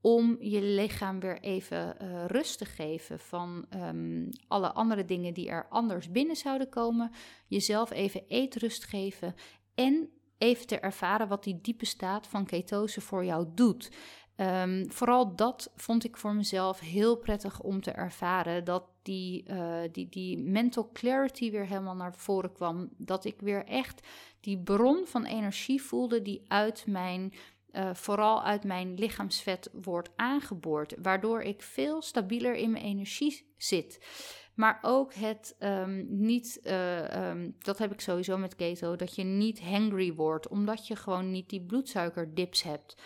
om 0.00 0.36
je 0.40 0.62
lichaam 0.62 1.20
weer 1.20 1.40
even 1.40 1.96
uh, 2.02 2.24
rust 2.26 2.58
te 2.58 2.64
geven 2.64 3.18
van 3.18 3.66
um, 3.74 4.28
alle 4.48 4.72
andere 4.72 5.04
dingen 5.04 5.34
die 5.34 5.48
er 5.48 5.66
anders 5.68 6.10
binnen 6.10 6.36
zouden 6.36 6.68
komen. 6.68 7.10
Jezelf 7.46 7.90
even 7.90 8.22
eetrust 8.28 8.84
geven 8.84 9.34
en 9.74 10.08
even 10.38 10.66
te 10.66 10.78
ervaren 10.78 11.28
wat 11.28 11.44
die 11.44 11.60
diepe 11.60 11.86
staat 11.86 12.26
van 12.26 12.46
ketose 12.46 13.00
voor 13.00 13.24
jou 13.24 13.46
doet. 13.54 13.90
Um, 14.36 14.92
vooral 14.92 15.36
dat 15.36 15.72
vond 15.76 16.04
ik 16.04 16.16
voor 16.16 16.34
mezelf 16.34 16.80
heel 16.80 17.16
prettig 17.16 17.60
om 17.60 17.80
te 17.80 17.90
ervaren. 17.90 18.64
Dat 18.64 18.84
die, 19.02 19.44
uh, 19.50 19.80
die, 19.92 20.08
die 20.08 20.38
mental 20.38 20.90
clarity 20.92 21.50
weer 21.50 21.66
helemaal 21.66 21.94
naar 21.94 22.14
voren 22.14 22.52
kwam. 22.52 22.88
Dat 22.96 23.24
ik 23.24 23.40
weer 23.40 23.64
echt 23.64 24.06
die 24.40 24.58
bron 24.58 25.06
van 25.06 25.24
energie 25.24 25.82
voelde 25.82 26.22
die 26.22 26.42
uit 26.48 26.84
mijn 26.86 27.32
uh, 27.72 27.94
vooral 27.94 28.42
uit 28.42 28.64
mijn 28.64 28.94
lichaamsvet 28.94 29.70
wordt 29.72 30.10
aangeboord, 30.16 30.94
waardoor 31.02 31.42
ik 31.42 31.62
veel 31.62 32.02
stabieler 32.02 32.54
in 32.54 32.70
mijn 32.70 32.84
energie 32.84 33.54
zit. 33.56 34.06
Maar 34.54 34.78
ook 34.82 35.14
het 35.14 35.56
um, 35.58 36.06
niet, 36.08 36.60
uh, 36.62 37.28
um, 37.30 37.56
dat 37.58 37.78
heb 37.78 37.92
ik 37.92 38.00
sowieso 38.00 38.38
met 38.38 38.56
keto, 38.56 38.96
dat 38.96 39.14
je 39.14 39.24
niet 39.24 39.60
hangry 39.60 40.14
wordt, 40.14 40.48
omdat 40.48 40.86
je 40.86 40.96
gewoon 40.96 41.30
niet 41.30 41.48
die 41.48 41.66
bloedsuikerdips 41.66 42.62
hebt. 42.62 43.02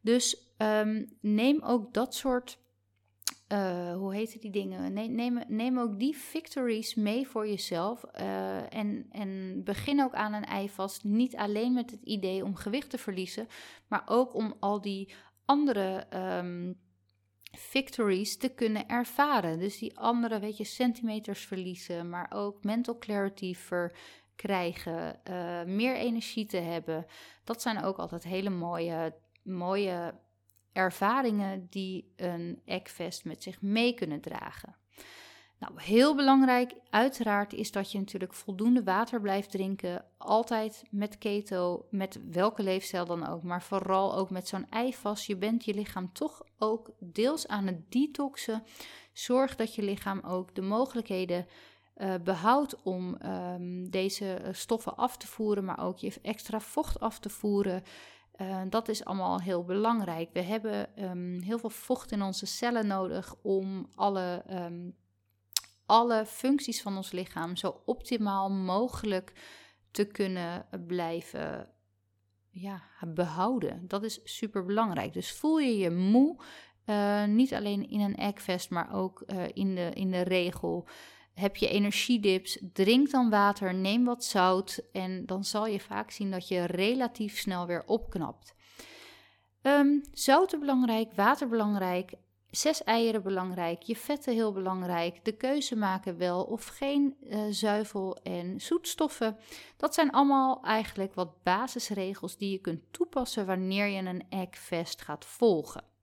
Dus 0.00 0.54
um, 0.58 1.16
neem 1.20 1.62
ook 1.62 1.94
dat 1.94 2.14
soort 2.14 2.58
uh, 3.52 3.94
hoe 3.94 4.14
heten 4.14 4.40
die 4.40 4.50
dingen? 4.50 4.92
Neem, 4.92 5.42
neem, 5.48 5.78
ook 5.78 5.98
die 5.98 6.16
victories 6.16 6.94
mee 6.94 7.28
voor 7.28 7.48
jezelf. 7.48 8.04
Uh, 8.20 8.74
en, 8.74 9.06
en 9.10 9.60
begin 9.64 10.02
ook 10.02 10.14
aan 10.14 10.32
een 10.32 10.44
ei 10.44 10.68
vast. 10.68 11.04
Niet 11.04 11.36
alleen 11.36 11.72
met 11.72 11.90
het 11.90 12.02
idee 12.02 12.44
om 12.44 12.54
gewicht 12.54 12.90
te 12.90 12.98
verliezen, 12.98 13.48
maar 13.88 14.02
ook 14.06 14.34
om 14.34 14.54
al 14.60 14.80
die 14.80 15.14
andere 15.44 16.06
um, 16.14 16.78
victories 17.52 18.36
te 18.36 18.48
kunnen 18.48 18.88
ervaren. 18.88 19.58
Dus 19.58 19.78
die 19.78 19.98
andere, 19.98 20.38
weet 20.38 20.56
je, 20.56 20.64
centimeters 20.64 21.46
verliezen, 21.46 22.10
maar 22.10 22.32
ook 22.34 22.64
mental 22.64 22.98
clarity 22.98 23.54
verkrijgen, 23.54 25.20
uh, 25.30 25.62
meer 25.64 25.94
energie 25.94 26.46
te 26.46 26.56
hebben. 26.56 27.06
Dat 27.44 27.62
zijn 27.62 27.82
ook 27.82 27.96
altijd 27.96 28.24
hele 28.24 28.50
mooie, 28.50 29.14
mooie 29.42 30.14
ervaringen 30.76 31.66
die 31.70 32.12
een 32.16 32.60
Eggfest 32.64 33.24
met 33.24 33.42
zich 33.42 33.62
mee 33.62 33.94
kunnen 33.94 34.20
dragen. 34.20 34.76
Nou, 35.58 35.72
heel 35.76 36.16
belangrijk 36.16 36.74
uiteraard 36.90 37.52
is 37.52 37.70
dat 37.70 37.92
je 37.92 37.98
natuurlijk 37.98 38.32
voldoende 38.32 38.82
water 38.82 39.20
blijft 39.20 39.50
drinken. 39.50 40.04
Altijd 40.16 40.84
met 40.90 41.18
keto, 41.18 41.86
met 41.90 42.20
welke 42.30 42.62
leefstijl 42.62 43.06
dan 43.06 43.26
ook. 43.26 43.42
Maar 43.42 43.62
vooral 43.62 44.14
ook 44.14 44.30
met 44.30 44.48
zo'n 44.48 44.70
eivast. 44.70 45.26
Je 45.26 45.36
bent 45.36 45.64
je 45.64 45.74
lichaam 45.74 46.12
toch 46.12 46.42
ook 46.58 46.90
deels 46.98 47.48
aan 47.48 47.66
het 47.66 47.92
detoxen. 47.92 48.62
Zorg 49.12 49.56
dat 49.56 49.74
je 49.74 49.82
lichaam 49.82 50.20
ook 50.20 50.54
de 50.54 50.62
mogelijkheden 50.62 51.46
uh, 51.96 52.14
behoudt 52.24 52.82
om 52.82 53.16
um, 53.24 53.90
deze 53.90 54.38
stoffen 54.52 54.96
af 54.96 55.16
te 55.16 55.26
voeren. 55.26 55.64
Maar 55.64 55.84
ook 55.84 55.98
je 55.98 56.14
extra 56.22 56.60
vocht 56.60 57.00
af 57.00 57.18
te 57.18 57.28
voeren. 57.28 57.82
Uh, 58.40 58.62
dat 58.68 58.88
is 58.88 59.04
allemaal 59.04 59.40
heel 59.40 59.64
belangrijk. 59.64 60.32
We 60.32 60.42
hebben 60.42 61.02
um, 61.02 61.40
heel 61.42 61.58
veel 61.58 61.70
vocht 61.70 62.12
in 62.12 62.22
onze 62.22 62.46
cellen 62.46 62.86
nodig 62.86 63.34
om 63.42 63.88
alle, 63.94 64.44
um, 64.50 64.96
alle 65.86 66.26
functies 66.26 66.82
van 66.82 66.96
ons 66.96 67.12
lichaam 67.12 67.56
zo 67.56 67.82
optimaal 67.84 68.50
mogelijk 68.50 69.32
te 69.90 70.04
kunnen 70.04 70.66
blijven 70.86 71.68
ja, 72.50 72.82
behouden. 73.06 73.88
Dat 73.88 74.02
is 74.02 74.20
super 74.24 74.64
belangrijk. 74.64 75.12
Dus 75.12 75.32
voel 75.32 75.58
je 75.58 75.78
je 75.78 75.90
moe, 75.90 76.36
uh, 76.86 77.24
niet 77.24 77.54
alleen 77.54 77.90
in 77.90 78.00
een 78.00 78.16
eggfest, 78.16 78.70
maar 78.70 78.94
ook 78.94 79.22
uh, 79.26 79.44
in, 79.52 79.74
de, 79.74 79.90
in 79.94 80.10
de 80.10 80.22
regel. 80.22 80.88
Heb 81.36 81.56
je 81.56 81.68
energiedips, 81.68 82.58
drink 82.72 83.10
dan 83.10 83.30
water, 83.30 83.74
neem 83.74 84.04
wat 84.04 84.24
zout 84.24 84.80
en 84.92 85.26
dan 85.26 85.44
zal 85.44 85.66
je 85.66 85.80
vaak 85.80 86.10
zien 86.10 86.30
dat 86.30 86.48
je 86.48 86.64
relatief 86.64 87.38
snel 87.38 87.66
weer 87.66 87.82
opknapt. 87.86 88.54
Um, 89.62 90.02
zouten 90.12 90.60
belangrijk, 90.60 91.12
water 91.14 91.48
belangrijk, 91.48 92.12
zes 92.50 92.84
eieren 92.84 93.22
belangrijk, 93.22 93.82
je 93.82 93.96
vetten 93.96 94.34
heel 94.34 94.52
belangrijk, 94.52 95.24
de 95.24 95.36
keuze 95.36 95.76
maken 95.76 96.18
wel 96.18 96.42
of 96.42 96.66
geen 96.66 97.16
uh, 97.22 97.40
zuivel 97.50 98.16
en 98.22 98.60
zoetstoffen. 98.60 99.36
Dat 99.76 99.94
zijn 99.94 100.10
allemaal 100.10 100.62
eigenlijk 100.62 101.14
wat 101.14 101.42
basisregels 101.42 102.36
die 102.36 102.50
je 102.50 102.58
kunt 102.58 102.82
toepassen 102.90 103.46
wanneer 103.46 103.86
je 103.86 104.02
een 104.02 104.24
eggfest 104.28 105.02
gaat 105.02 105.24
volgen. 105.24 105.95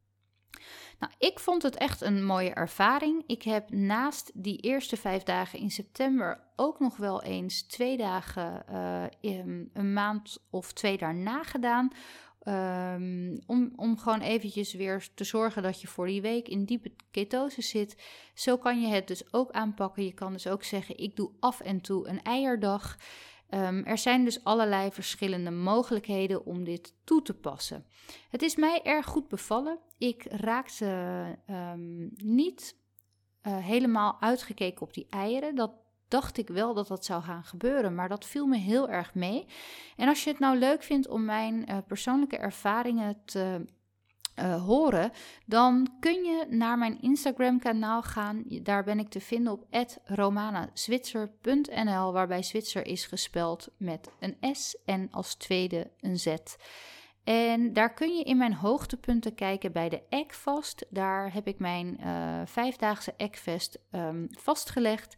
Nou, 0.99 1.13
ik 1.17 1.39
vond 1.39 1.63
het 1.63 1.75
echt 1.75 2.01
een 2.01 2.25
mooie 2.25 2.53
ervaring. 2.53 3.23
Ik 3.27 3.43
heb 3.43 3.71
naast 3.71 4.31
die 4.33 4.57
eerste 4.57 4.97
vijf 4.97 5.23
dagen 5.23 5.59
in 5.59 5.71
september 5.71 6.43
ook 6.55 6.79
nog 6.79 6.97
wel 6.97 7.23
eens 7.23 7.61
twee 7.61 7.97
dagen 7.97 8.65
uh, 8.71 9.03
een 9.73 9.93
maand 9.93 10.37
of 10.49 10.73
twee 10.73 10.97
daarna 10.97 11.43
gedaan. 11.43 11.91
Um, 12.47 13.39
om, 13.45 13.73
om 13.75 13.97
gewoon 13.97 14.21
eventjes 14.21 14.73
weer 14.73 15.07
te 15.15 15.23
zorgen 15.23 15.63
dat 15.63 15.81
je 15.81 15.87
voor 15.87 16.07
die 16.07 16.21
week 16.21 16.47
in 16.47 16.65
diepe 16.65 16.91
ketose 17.11 17.61
zit. 17.61 18.01
Zo 18.33 18.57
kan 18.57 18.81
je 18.81 18.87
het 18.87 19.07
dus 19.07 19.33
ook 19.33 19.51
aanpakken. 19.51 20.05
Je 20.05 20.13
kan 20.13 20.33
dus 20.33 20.47
ook 20.47 20.63
zeggen: 20.63 20.97
ik 20.97 21.15
doe 21.15 21.31
af 21.39 21.59
en 21.59 21.81
toe 21.81 22.07
een 22.07 22.21
eierdag. 22.21 22.97
Um, 23.53 23.85
er 23.85 23.97
zijn 23.97 24.23
dus 24.23 24.43
allerlei 24.43 24.91
verschillende 24.91 25.51
mogelijkheden 25.51 26.45
om 26.45 26.63
dit 26.63 26.93
toe 27.03 27.21
te 27.21 27.33
passen. 27.33 27.85
Het 28.29 28.41
is 28.41 28.55
mij 28.55 28.81
erg 28.83 29.05
goed 29.05 29.27
bevallen. 29.27 29.79
Ik 29.97 30.25
raakte 30.29 31.25
um, 31.49 32.09
niet 32.15 32.75
uh, 33.43 33.57
helemaal 33.57 34.17
uitgekeken 34.19 34.81
op 34.81 34.93
die 34.93 35.07
eieren. 35.09 35.55
Dat 35.55 35.71
dacht 36.07 36.37
ik 36.37 36.47
wel 36.47 36.73
dat 36.73 36.87
dat 36.87 37.05
zou 37.05 37.23
gaan 37.23 37.43
gebeuren, 37.43 37.95
maar 37.95 38.09
dat 38.09 38.25
viel 38.25 38.45
me 38.45 38.57
heel 38.57 38.89
erg 38.89 39.13
mee. 39.13 39.45
En 39.95 40.07
als 40.07 40.23
je 40.23 40.29
het 40.29 40.39
nou 40.39 40.57
leuk 40.57 40.83
vindt 40.83 41.07
om 41.07 41.25
mijn 41.25 41.65
uh, 41.69 41.77
persoonlijke 41.87 42.37
ervaringen 42.37 43.21
te 43.25 43.65
uh, 44.35 44.65
horen, 44.65 45.11
dan 45.45 45.87
kun 45.99 46.23
je 46.23 46.45
naar 46.49 46.77
mijn 46.77 47.01
Instagram 47.01 47.59
kanaal 47.59 48.01
gaan. 48.01 48.43
Daar 48.47 48.83
ben 48.83 48.99
ik 48.99 49.09
te 49.09 49.21
vinden 49.21 49.53
op 49.53 49.65
romanazwitser.nl, 50.03 52.13
waarbij 52.13 52.43
Zwitser 52.43 52.85
is 52.85 53.05
gespeld 53.05 53.69
met 53.77 54.09
een 54.19 54.55
S 54.55 54.77
en 54.85 55.07
als 55.11 55.35
tweede 55.35 55.91
een 55.99 56.19
Z. 56.19 56.35
En 57.23 57.73
daar 57.73 57.93
kun 57.93 58.17
je 58.17 58.23
in 58.23 58.37
mijn 58.37 58.53
hoogtepunten 58.53 59.35
kijken 59.35 59.71
bij 59.71 59.89
de 59.89 60.01
Eggfast. 60.09 60.85
Daar 60.89 61.33
heb 61.33 61.47
ik 61.47 61.59
mijn 61.59 61.97
uh, 61.99 62.41
vijfdaagse 62.45 63.13
Eggfest 63.17 63.79
um, 63.91 64.27
vastgelegd. 64.29 65.15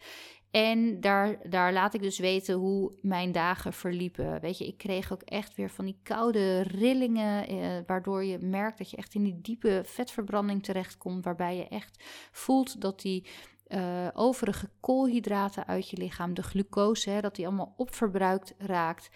En 0.56 1.02
daar, 1.02 1.50
daar 1.50 1.74
laat 1.74 1.94
ik 1.94 2.02
dus 2.02 2.20
weten 2.20 2.56
hoe 2.56 2.92
mijn 3.02 3.32
dagen 3.32 3.74
verliepen. 3.74 4.42
Weet 4.42 4.58
je, 4.58 4.68
ik 4.68 4.78
kreeg 4.78 5.14
ook 5.14 5.22
echt 5.22 5.56
weer 5.56 5.70
van 5.70 5.86
die 5.86 6.00
koude 6.04 6.62
rillingen, 6.62 7.48
eh, 7.48 7.58
waardoor 7.86 8.24
je 8.24 8.38
merkt 8.38 8.78
dat 8.78 8.90
je 8.90 8.98
echt 8.98 9.14
in 9.14 9.24
die 9.24 9.42
diepe 9.42 9.82
vetverbranding 9.86 10.64
terechtkomt, 10.64 11.24
waarbij 11.24 11.58
je 11.58 11.68
echt 11.68 12.04
voelt 12.32 12.82
dat 12.82 13.02
die 13.02 13.28
uh, 13.68 14.08
overige 14.14 14.70
koolhydraten 14.80 15.68
uit 15.68 15.90
je 15.90 15.98
lichaam, 15.98 16.34
de 16.34 16.44
glucose, 16.44 17.10
hè, 17.10 17.22
dat 17.22 17.36
die 17.36 17.48
allemaal 17.48 17.74
opverbruikt 17.78 18.54
raakt. 18.58 19.10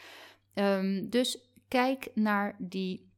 Um, 0.54 1.10
dus 1.10 1.50
kijk 1.68 2.12
naar 2.14 2.56
die 2.58 3.09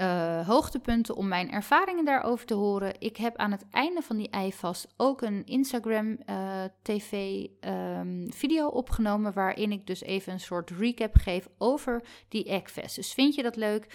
uh, 0.00 0.46
hoogtepunten 0.46 1.16
om 1.16 1.28
mijn 1.28 1.50
ervaringen 1.50 2.04
daarover 2.04 2.46
te 2.46 2.54
horen. 2.54 2.94
Ik 2.98 3.16
heb 3.16 3.36
aan 3.36 3.50
het 3.50 3.64
einde 3.70 4.02
van 4.02 4.16
die 4.16 4.30
eivast 4.30 4.94
ook 4.96 5.22
een 5.22 5.42
Instagram 5.44 6.18
uh, 6.30 6.64
TV 6.82 7.44
um, 7.60 8.32
video 8.32 8.66
opgenomen 8.66 9.32
waarin 9.32 9.72
ik 9.72 9.86
dus 9.86 10.02
even 10.02 10.32
een 10.32 10.40
soort 10.40 10.70
recap 10.70 11.16
geef 11.16 11.48
over 11.58 12.02
die 12.28 12.44
Eggfest. 12.44 12.96
Dus 12.96 13.12
vind 13.12 13.34
je 13.34 13.42
dat 13.42 13.56
leuk? 13.56 13.86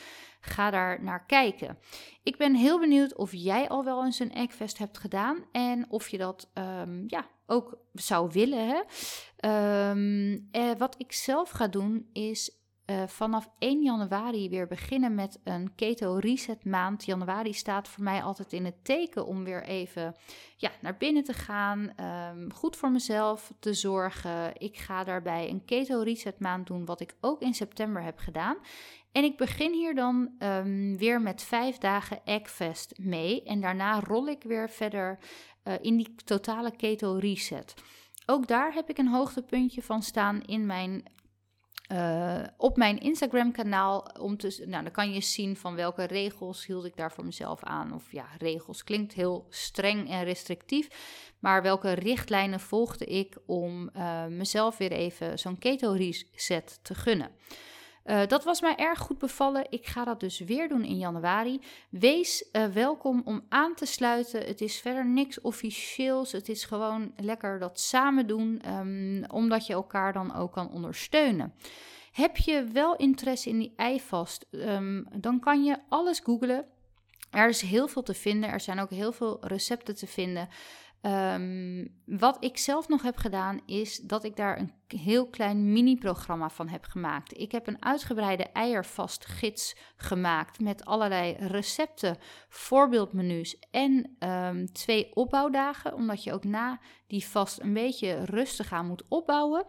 Ga 0.42 0.70
daar 0.70 1.04
naar 1.04 1.26
kijken. 1.26 1.78
Ik 2.24 2.38
ben 2.38 2.56
heel 2.56 2.80
benieuwd 2.80 3.16
of 3.16 3.34
jij 3.34 3.70
al 3.70 3.84
wel 3.84 4.06
eens 4.06 4.20
een 4.20 4.34
Eggfest 4.34 4.78
hebt 4.78 4.98
gedaan 4.98 5.46
en 5.52 5.86
of 5.90 6.08
je 6.08 6.18
dat 6.18 6.52
um, 6.54 7.04
ja, 7.08 7.28
ook 7.46 7.78
zou 7.94 8.30
willen. 8.32 8.68
Hè? 8.68 8.80
Um, 9.90 10.48
eh, 10.52 10.72
wat 10.78 10.96
ik 10.98 11.12
zelf 11.12 11.50
ga 11.50 11.68
doen 11.68 12.10
is 12.14 12.59
uh, 12.90 13.04
vanaf 13.08 13.50
1 13.60 13.82
januari 13.84 14.50
weer 14.50 14.68
beginnen 14.68 15.16
met 15.16 15.40
een 15.44 15.76
keto 15.76 16.16
reset 16.16 16.66
maand. 16.66 17.06
Januari 17.06 17.54
staat 17.54 17.88
voor 17.88 18.04
mij 18.04 18.24
altijd 18.24 18.54
in 18.54 18.66
het 18.66 18.86
teken 18.86 19.26
om 19.26 19.44
weer 19.44 19.64
even 19.64 20.16
ja, 20.58 20.72
naar 20.82 20.98
binnen 20.98 21.24
te 21.24 21.34
gaan, 21.34 21.94
um, 22.36 22.54
goed 22.54 22.76
voor 22.76 22.92
mezelf 22.92 23.54
te 23.60 23.74
zorgen. 23.74 24.52
Ik 24.58 24.78
ga 24.78 25.04
daarbij 25.04 25.50
een 25.50 25.66
keto 25.66 26.02
reset 26.02 26.40
maand 26.40 26.68
doen, 26.68 26.86
wat 26.86 27.02
ik 27.02 27.16
ook 27.22 27.42
in 27.42 27.54
september 27.54 28.04
heb 28.04 28.18
gedaan. 28.18 28.58
En 29.12 29.24
ik 29.24 29.38
begin 29.38 29.74
hier 29.74 29.96
dan 29.96 30.30
um, 30.40 30.98
weer 30.98 31.22
met 31.22 31.42
vijf 31.42 31.78
dagen 31.78 32.20
Eggfest 32.26 32.94
mee. 32.98 33.44
En 33.44 33.62
daarna 33.62 34.00
rol 34.00 34.28
ik 34.28 34.44
weer 34.44 34.70
verder 34.70 35.20
uh, 35.64 35.74
in 35.82 35.98
die 35.98 36.16
totale 36.16 36.76
keto 36.76 37.14
reset. 37.14 37.74
Ook 38.26 38.48
daar 38.48 38.74
heb 38.74 38.90
ik 38.90 38.98
een 38.98 39.08
hoogtepuntje 39.08 39.82
van 39.82 40.02
staan 40.02 40.42
in 40.42 40.66
mijn 40.66 41.04
uh, 41.92 42.44
op 42.58 42.78
mijn 42.78 43.00
Instagram-kanaal. 43.00 44.08
Om 44.20 44.38
te, 44.38 44.64
nou, 44.68 44.84
dan 44.84 44.92
kan 44.92 45.12
je 45.14 45.22
zien 45.22 45.56
van 45.56 45.76
welke 45.76 46.04
regels 46.04 46.66
hield 46.66 46.86
ik 46.86 46.96
daar 46.96 47.12
voor 47.12 47.26
mezelf 47.26 47.64
aan. 47.64 47.94
Of 47.94 48.12
ja, 48.12 48.26
regels 48.38 48.84
klinkt 48.84 49.14
heel 49.14 49.48
streng 49.50 50.10
en 50.10 50.24
restrictief. 50.24 50.88
Maar 51.40 51.62
welke 51.62 51.92
richtlijnen 51.92 52.60
volgde 52.60 53.06
ik 53.06 53.38
om 53.46 53.90
uh, 53.96 54.26
mezelf 54.26 54.78
weer 54.78 54.92
even 54.92 55.40
zo'n 55.40 55.58
keto 55.58 55.92
reset 55.92 56.80
te 56.82 56.96
gunnen. 56.96 57.32
Uh, 58.10 58.22
dat 58.28 58.44
was 58.44 58.62
mij 58.62 58.76
erg 58.76 59.00
goed 59.00 59.18
bevallen. 59.18 59.66
Ik 59.70 59.88
ga 59.88 60.04
dat 60.04 60.20
dus 60.20 60.40
weer 60.40 60.70
doen 60.70 60.84
in 60.84 60.98
januari. 60.98 61.62
Wees 61.90 62.50
uh, 62.52 62.66
welkom 62.66 63.22
om 63.26 63.46
aan 63.50 63.76
te 63.76 63.86
sluiten. 63.86 64.46
Het 64.46 64.62
is 64.62 64.80
verder 64.80 65.06
niks 65.06 65.42
officieels. 65.42 66.32
Het 66.32 66.50
is 66.50 66.64
gewoon 66.64 67.14
lekker 67.18 67.60
dat 67.60 67.80
samen 67.80 68.28
doen, 68.28 68.62
um, 68.68 69.26
omdat 69.28 69.68
je 69.68 69.74
elkaar 69.74 70.14
dan 70.14 70.36
ook 70.36 70.52
kan 70.52 70.72
ondersteunen. 70.72 71.54
Heb 72.12 72.38
je 72.38 72.64
wel 72.64 72.96
interesse 72.96 73.50
in 73.50 73.60
die 73.60 73.74
eivast, 73.76 74.46
um, 74.52 75.08
dan 75.16 75.40
kan 75.40 75.64
je 75.64 75.78
alles 75.90 76.20
googlen. 76.20 76.66
Er 77.32 77.50
is 77.50 77.62
heel 77.62 77.88
veel 77.88 78.04
te 78.04 78.14
vinden. 78.14 78.50
Er 78.50 78.60
zijn 78.60 78.80
ook 78.80 78.90
heel 78.90 79.12
veel 79.12 79.38
recepten 79.42 79.96
te 79.96 80.08
vinden. 80.08 80.50
Um, 81.02 81.88
wat 82.06 82.38
ik 82.44 82.58
zelf 82.58 82.88
nog 82.88 83.02
heb 83.02 83.18
gedaan, 83.18 83.62
is 83.66 84.00
dat 84.00 84.24
ik 84.24 84.36
daar 84.36 84.60
een 84.60 84.74
heel 84.88 85.28
klein 85.28 85.72
mini-programma 85.74 86.50
van 86.50 86.68
heb 86.68 86.86
gemaakt. 86.86 87.38
Ik 87.38 87.52
heb 87.52 87.68
een 87.68 87.84
uitgebreide 87.86 88.44
eiervast 88.44 89.26
gids 89.26 89.76
gemaakt 89.96 90.60
met 90.60 90.86
allerlei 90.86 91.36
recepten, 91.40 92.18
voorbeeldmenu's 92.50 93.60
en 93.72 94.16
um, 94.20 94.72
twee 94.74 95.16
opbouwdagen, 95.16 95.94
omdat 95.94 96.24
je 96.24 96.34
ook 96.34 96.44
na 96.44 96.80
die 97.08 97.26
vast 97.26 97.60
een 97.60 97.74
beetje 97.74 98.26
rustig 98.26 98.72
aan 98.72 98.88
moet 98.88 99.04
opbouwen. 99.08 99.66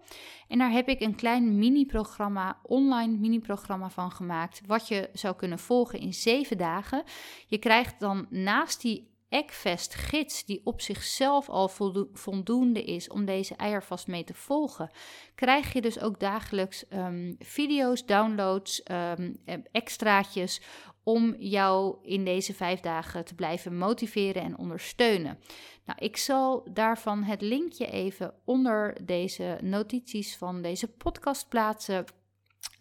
En 0.48 0.58
daar 0.58 0.70
heb 0.70 0.88
ik 0.88 1.00
een 1.00 1.14
klein 1.14 1.58
mini-programma, 1.58 2.58
online 2.62 3.16
mini-programma 3.16 3.90
van 3.90 4.10
gemaakt, 4.10 4.60
wat 4.66 4.88
je 4.88 5.10
zou 5.12 5.36
kunnen 5.36 5.58
volgen 5.58 5.98
in 5.98 6.14
zeven 6.14 6.58
dagen. 6.58 7.02
Je 7.46 7.58
krijgt 7.58 8.00
dan 8.00 8.26
naast 8.30 8.80
die 8.80 9.09
Eggfest 9.30 9.94
gids, 9.94 10.44
die 10.44 10.60
op 10.64 10.80
zichzelf 10.80 11.48
al 11.48 11.68
voldoende 12.12 12.84
is 12.84 13.08
om 13.08 13.24
deze 13.24 13.54
eiervast 13.54 14.06
mee 14.06 14.24
te 14.24 14.34
volgen, 14.34 14.90
krijg 15.34 15.72
je 15.72 15.80
dus 15.80 16.00
ook 16.00 16.20
dagelijks 16.20 16.84
um, 16.92 17.36
video's, 17.38 18.06
downloads, 18.06 18.82
um, 18.90 19.36
extraatjes 19.72 20.60
om 21.02 21.34
jou 21.38 21.96
in 22.02 22.24
deze 22.24 22.54
vijf 22.54 22.80
dagen 22.80 23.24
te 23.24 23.34
blijven 23.34 23.78
motiveren 23.78 24.42
en 24.42 24.58
ondersteunen. 24.58 25.38
Nou, 25.84 25.98
ik 25.98 26.16
zal 26.16 26.68
daarvan 26.72 27.22
het 27.22 27.40
linkje 27.40 27.86
even 27.86 28.34
onder 28.44 29.06
deze 29.06 29.58
notities 29.62 30.36
van 30.36 30.62
deze 30.62 30.88
podcast 30.88 31.48
plaatsen. 31.48 32.04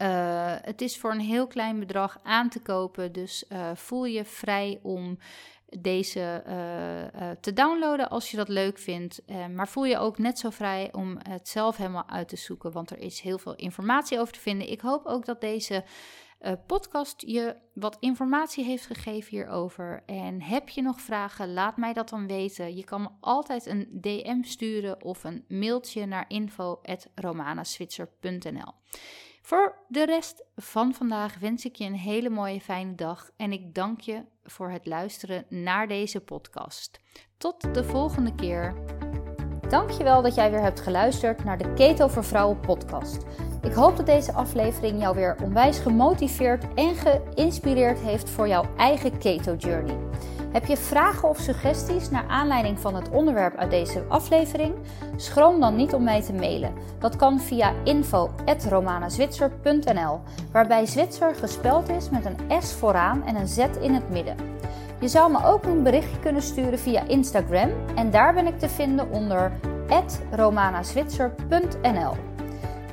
Uh, 0.01 0.55
het 0.61 0.81
is 0.81 0.97
voor 0.97 1.11
een 1.11 1.19
heel 1.19 1.47
klein 1.47 1.79
bedrag 1.79 2.19
aan 2.23 2.49
te 2.49 2.61
kopen, 2.61 3.11
dus 3.11 3.45
uh, 3.49 3.75
voel 3.75 4.05
je 4.05 4.25
vrij 4.25 4.79
om 4.81 5.17
deze 5.79 6.43
uh, 6.47 6.53
te 7.41 7.53
downloaden 7.53 8.09
als 8.09 8.31
je 8.31 8.37
dat 8.37 8.47
leuk 8.47 8.77
vindt. 8.77 9.21
Uh, 9.27 9.47
maar 9.47 9.67
voel 9.67 9.85
je 9.85 9.97
ook 9.97 10.17
net 10.17 10.39
zo 10.39 10.49
vrij 10.49 10.89
om 10.91 11.17
het 11.29 11.47
zelf 11.47 11.77
helemaal 11.77 12.09
uit 12.09 12.27
te 12.27 12.35
zoeken, 12.35 12.71
want 12.71 12.89
er 12.89 12.99
is 12.99 13.19
heel 13.19 13.37
veel 13.37 13.55
informatie 13.55 14.19
over 14.19 14.33
te 14.33 14.39
vinden. 14.39 14.71
Ik 14.71 14.81
hoop 14.81 15.05
ook 15.05 15.25
dat 15.25 15.41
deze 15.41 15.83
podcast 16.65 17.23
je 17.25 17.55
wat 17.73 17.97
informatie 17.99 18.63
heeft 18.63 18.85
gegeven 18.85 19.29
hierover. 19.29 20.03
En 20.05 20.41
heb 20.41 20.69
je 20.69 20.81
nog 20.81 21.01
vragen, 21.01 21.53
laat 21.53 21.77
mij 21.77 21.93
dat 21.93 22.09
dan 22.09 22.27
weten. 22.27 22.75
Je 22.75 22.83
kan 22.83 23.01
me 23.01 23.09
altijd 23.19 23.65
een 23.65 23.87
DM 23.91 24.43
sturen 24.43 25.03
of 25.03 25.23
een 25.23 25.45
mailtje 25.47 26.05
naar 26.05 26.25
info.romanaswitser.nl. 26.27 28.73
Voor 29.49 29.75
de 29.87 30.05
rest 30.05 30.43
van 30.55 30.93
vandaag 30.93 31.39
wens 31.39 31.65
ik 31.65 31.75
je 31.75 31.85
een 31.85 31.95
hele 31.95 32.29
mooie 32.29 32.61
fijne 32.61 32.95
dag 32.95 33.29
en 33.37 33.51
ik 33.51 33.73
dank 33.75 34.01
je 34.01 34.23
voor 34.43 34.71
het 34.71 34.85
luisteren 34.85 35.45
naar 35.49 35.87
deze 35.87 36.19
podcast. 36.19 36.99
Tot 37.37 37.73
de 37.73 37.83
volgende 37.83 38.35
keer. 38.35 38.73
Dankjewel 39.69 40.21
dat 40.21 40.35
jij 40.35 40.51
weer 40.51 40.61
hebt 40.61 40.79
geluisterd 40.79 41.43
naar 41.43 41.57
de 41.57 41.73
Keto 41.73 42.07
voor 42.07 42.23
Vrouwen 42.23 42.59
podcast. 42.59 43.17
Ik 43.61 43.73
hoop 43.73 43.97
dat 43.97 44.05
deze 44.05 44.33
aflevering 44.33 45.01
jou 45.01 45.15
weer 45.15 45.37
onwijs 45.43 45.79
gemotiveerd 45.79 46.73
en 46.73 46.95
geïnspireerd 46.95 47.99
heeft 47.99 48.29
voor 48.29 48.47
jouw 48.47 48.75
eigen 48.77 49.17
keto 49.17 49.55
journey. 49.55 49.97
Heb 50.51 50.65
je 50.65 50.77
vragen 50.77 51.29
of 51.29 51.37
suggesties 51.37 52.09
naar 52.09 52.25
aanleiding 52.27 52.79
van 52.79 52.95
het 52.95 53.09
onderwerp 53.09 53.55
uit 53.55 53.69
deze 53.69 54.03
aflevering? 54.07 54.75
Schroom 55.15 55.59
dan 55.59 55.75
niet 55.75 55.93
om 55.93 56.03
mij 56.03 56.21
te 56.21 56.33
mailen. 56.33 56.73
Dat 56.99 57.15
kan 57.15 57.39
via 57.39 57.73
info.romanazwitser.nl, 57.83 60.19
waarbij 60.51 60.85
Zwitser 60.85 61.35
gespeld 61.35 61.89
is 61.89 62.09
met 62.09 62.25
een 62.25 62.37
S 62.61 62.73
vooraan 62.73 63.23
en 63.25 63.35
een 63.35 63.47
Z 63.47 63.57
in 63.81 63.93
het 63.93 64.09
midden. 64.09 64.35
Je 64.99 65.07
zou 65.07 65.31
me 65.31 65.45
ook 65.45 65.63
een 65.63 65.83
berichtje 65.83 66.19
kunnen 66.19 66.41
sturen 66.41 66.79
via 66.79 67.07
Instagram 67.07 67.69
en 67.95 68.11
daar 68.11 68.33
ben 68.33 68.47
ik 68.47 68.59
te 68.59 68.69
vinden 68.69 69.11
onder 69.11 69.51
romanazwitser.nl. 70.31 72.28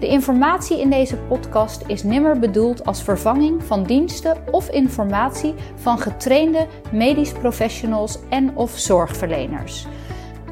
De 0.00 0.06
informatie 0.06 0.80
in 0.80 0.90
deze 0.90 1.16
podcast 1.16 1.82
is 1.86 2.02
nimmer 2.02 2.38
bedoeld 2.38 2.86
als 2.86 3.02
vervanging 3.02 3.64
van 3.64 3.84
diensten 3.84 4.36
of 4.50 4.68
informatie 4.68 5.54
van 5.74 5.98
getrainde 5.98 6.66
medisch 6.92 7.32
professionals 7.32 8.18
en 8.28 8.56
of 8.56 8.78
zorgverleners. 8.78 9.86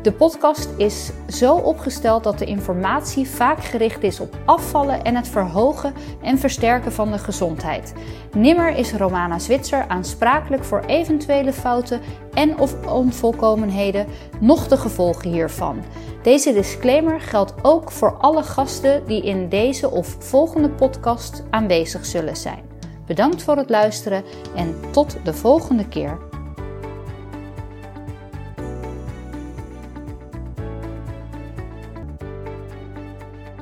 De 0.02 0.12
podcast 0.12 0.68
is 0.76 1.10
zo 1.28 1.54
opgesteld 1.54 2.24
dat 2.24 2.38
de 2.38 2.44
informatie 2.44 3.28
vaak 3.28 3.64
gericht 3.64 4.02
is 4.02 4.20
op 4.20 4.36
afvallen 4.44 5.04
en 5.04 5.14
het 5.16 5.28
verhogen 5.28 5.94
en 6.22 6.38
versterken 6.38 6.92
van 6.92 7.12
de 7.12 7.18
gezondheid. 7.18 7.92
Nimmer 8.32 8.76
is 8.76 8.92
Romana 8.92 9.38
Zwitser 9.38 9.84
aansprakelijk 9.88 10.64
voor 10.64 10.82
eventuele 10.86 11.52
fouten 11.52 12.00
en 12.34 12.58
of 12.58 12.86
onvolkomenheden, 12.86 14.06
noch 14.40 14.68
de 14.68 14.76
gevolgen 14.76 15.30
hiervan. 15.30 15.82
Deze 16.22 16.52
disclaimer 16.52 17.20
geldt 17.20 17.54
ook 17.62 17.90
voor 17.90 18.16
alle 18.16 18.42
gasten 18.42 19.06
die 19.06 19.22
in 19.22 19.48
deze 19.48 19.90
of 19.90 20.16
volgende 20.18 20.70
podcast 20.70 21.42
aanwezig 21.50 22.06
zullen 22.06 22.36
zijn. 22.36 22.64
Bedankt 23.06 23.42
voor 23.42 23.56
het 23.56 23.70
luisteren 23.70 24.24
en 24.56 24.74
tot 24.90 25.16
de 25.24 25.34
volgende 25.34 25.88
keer. 25.88 26.31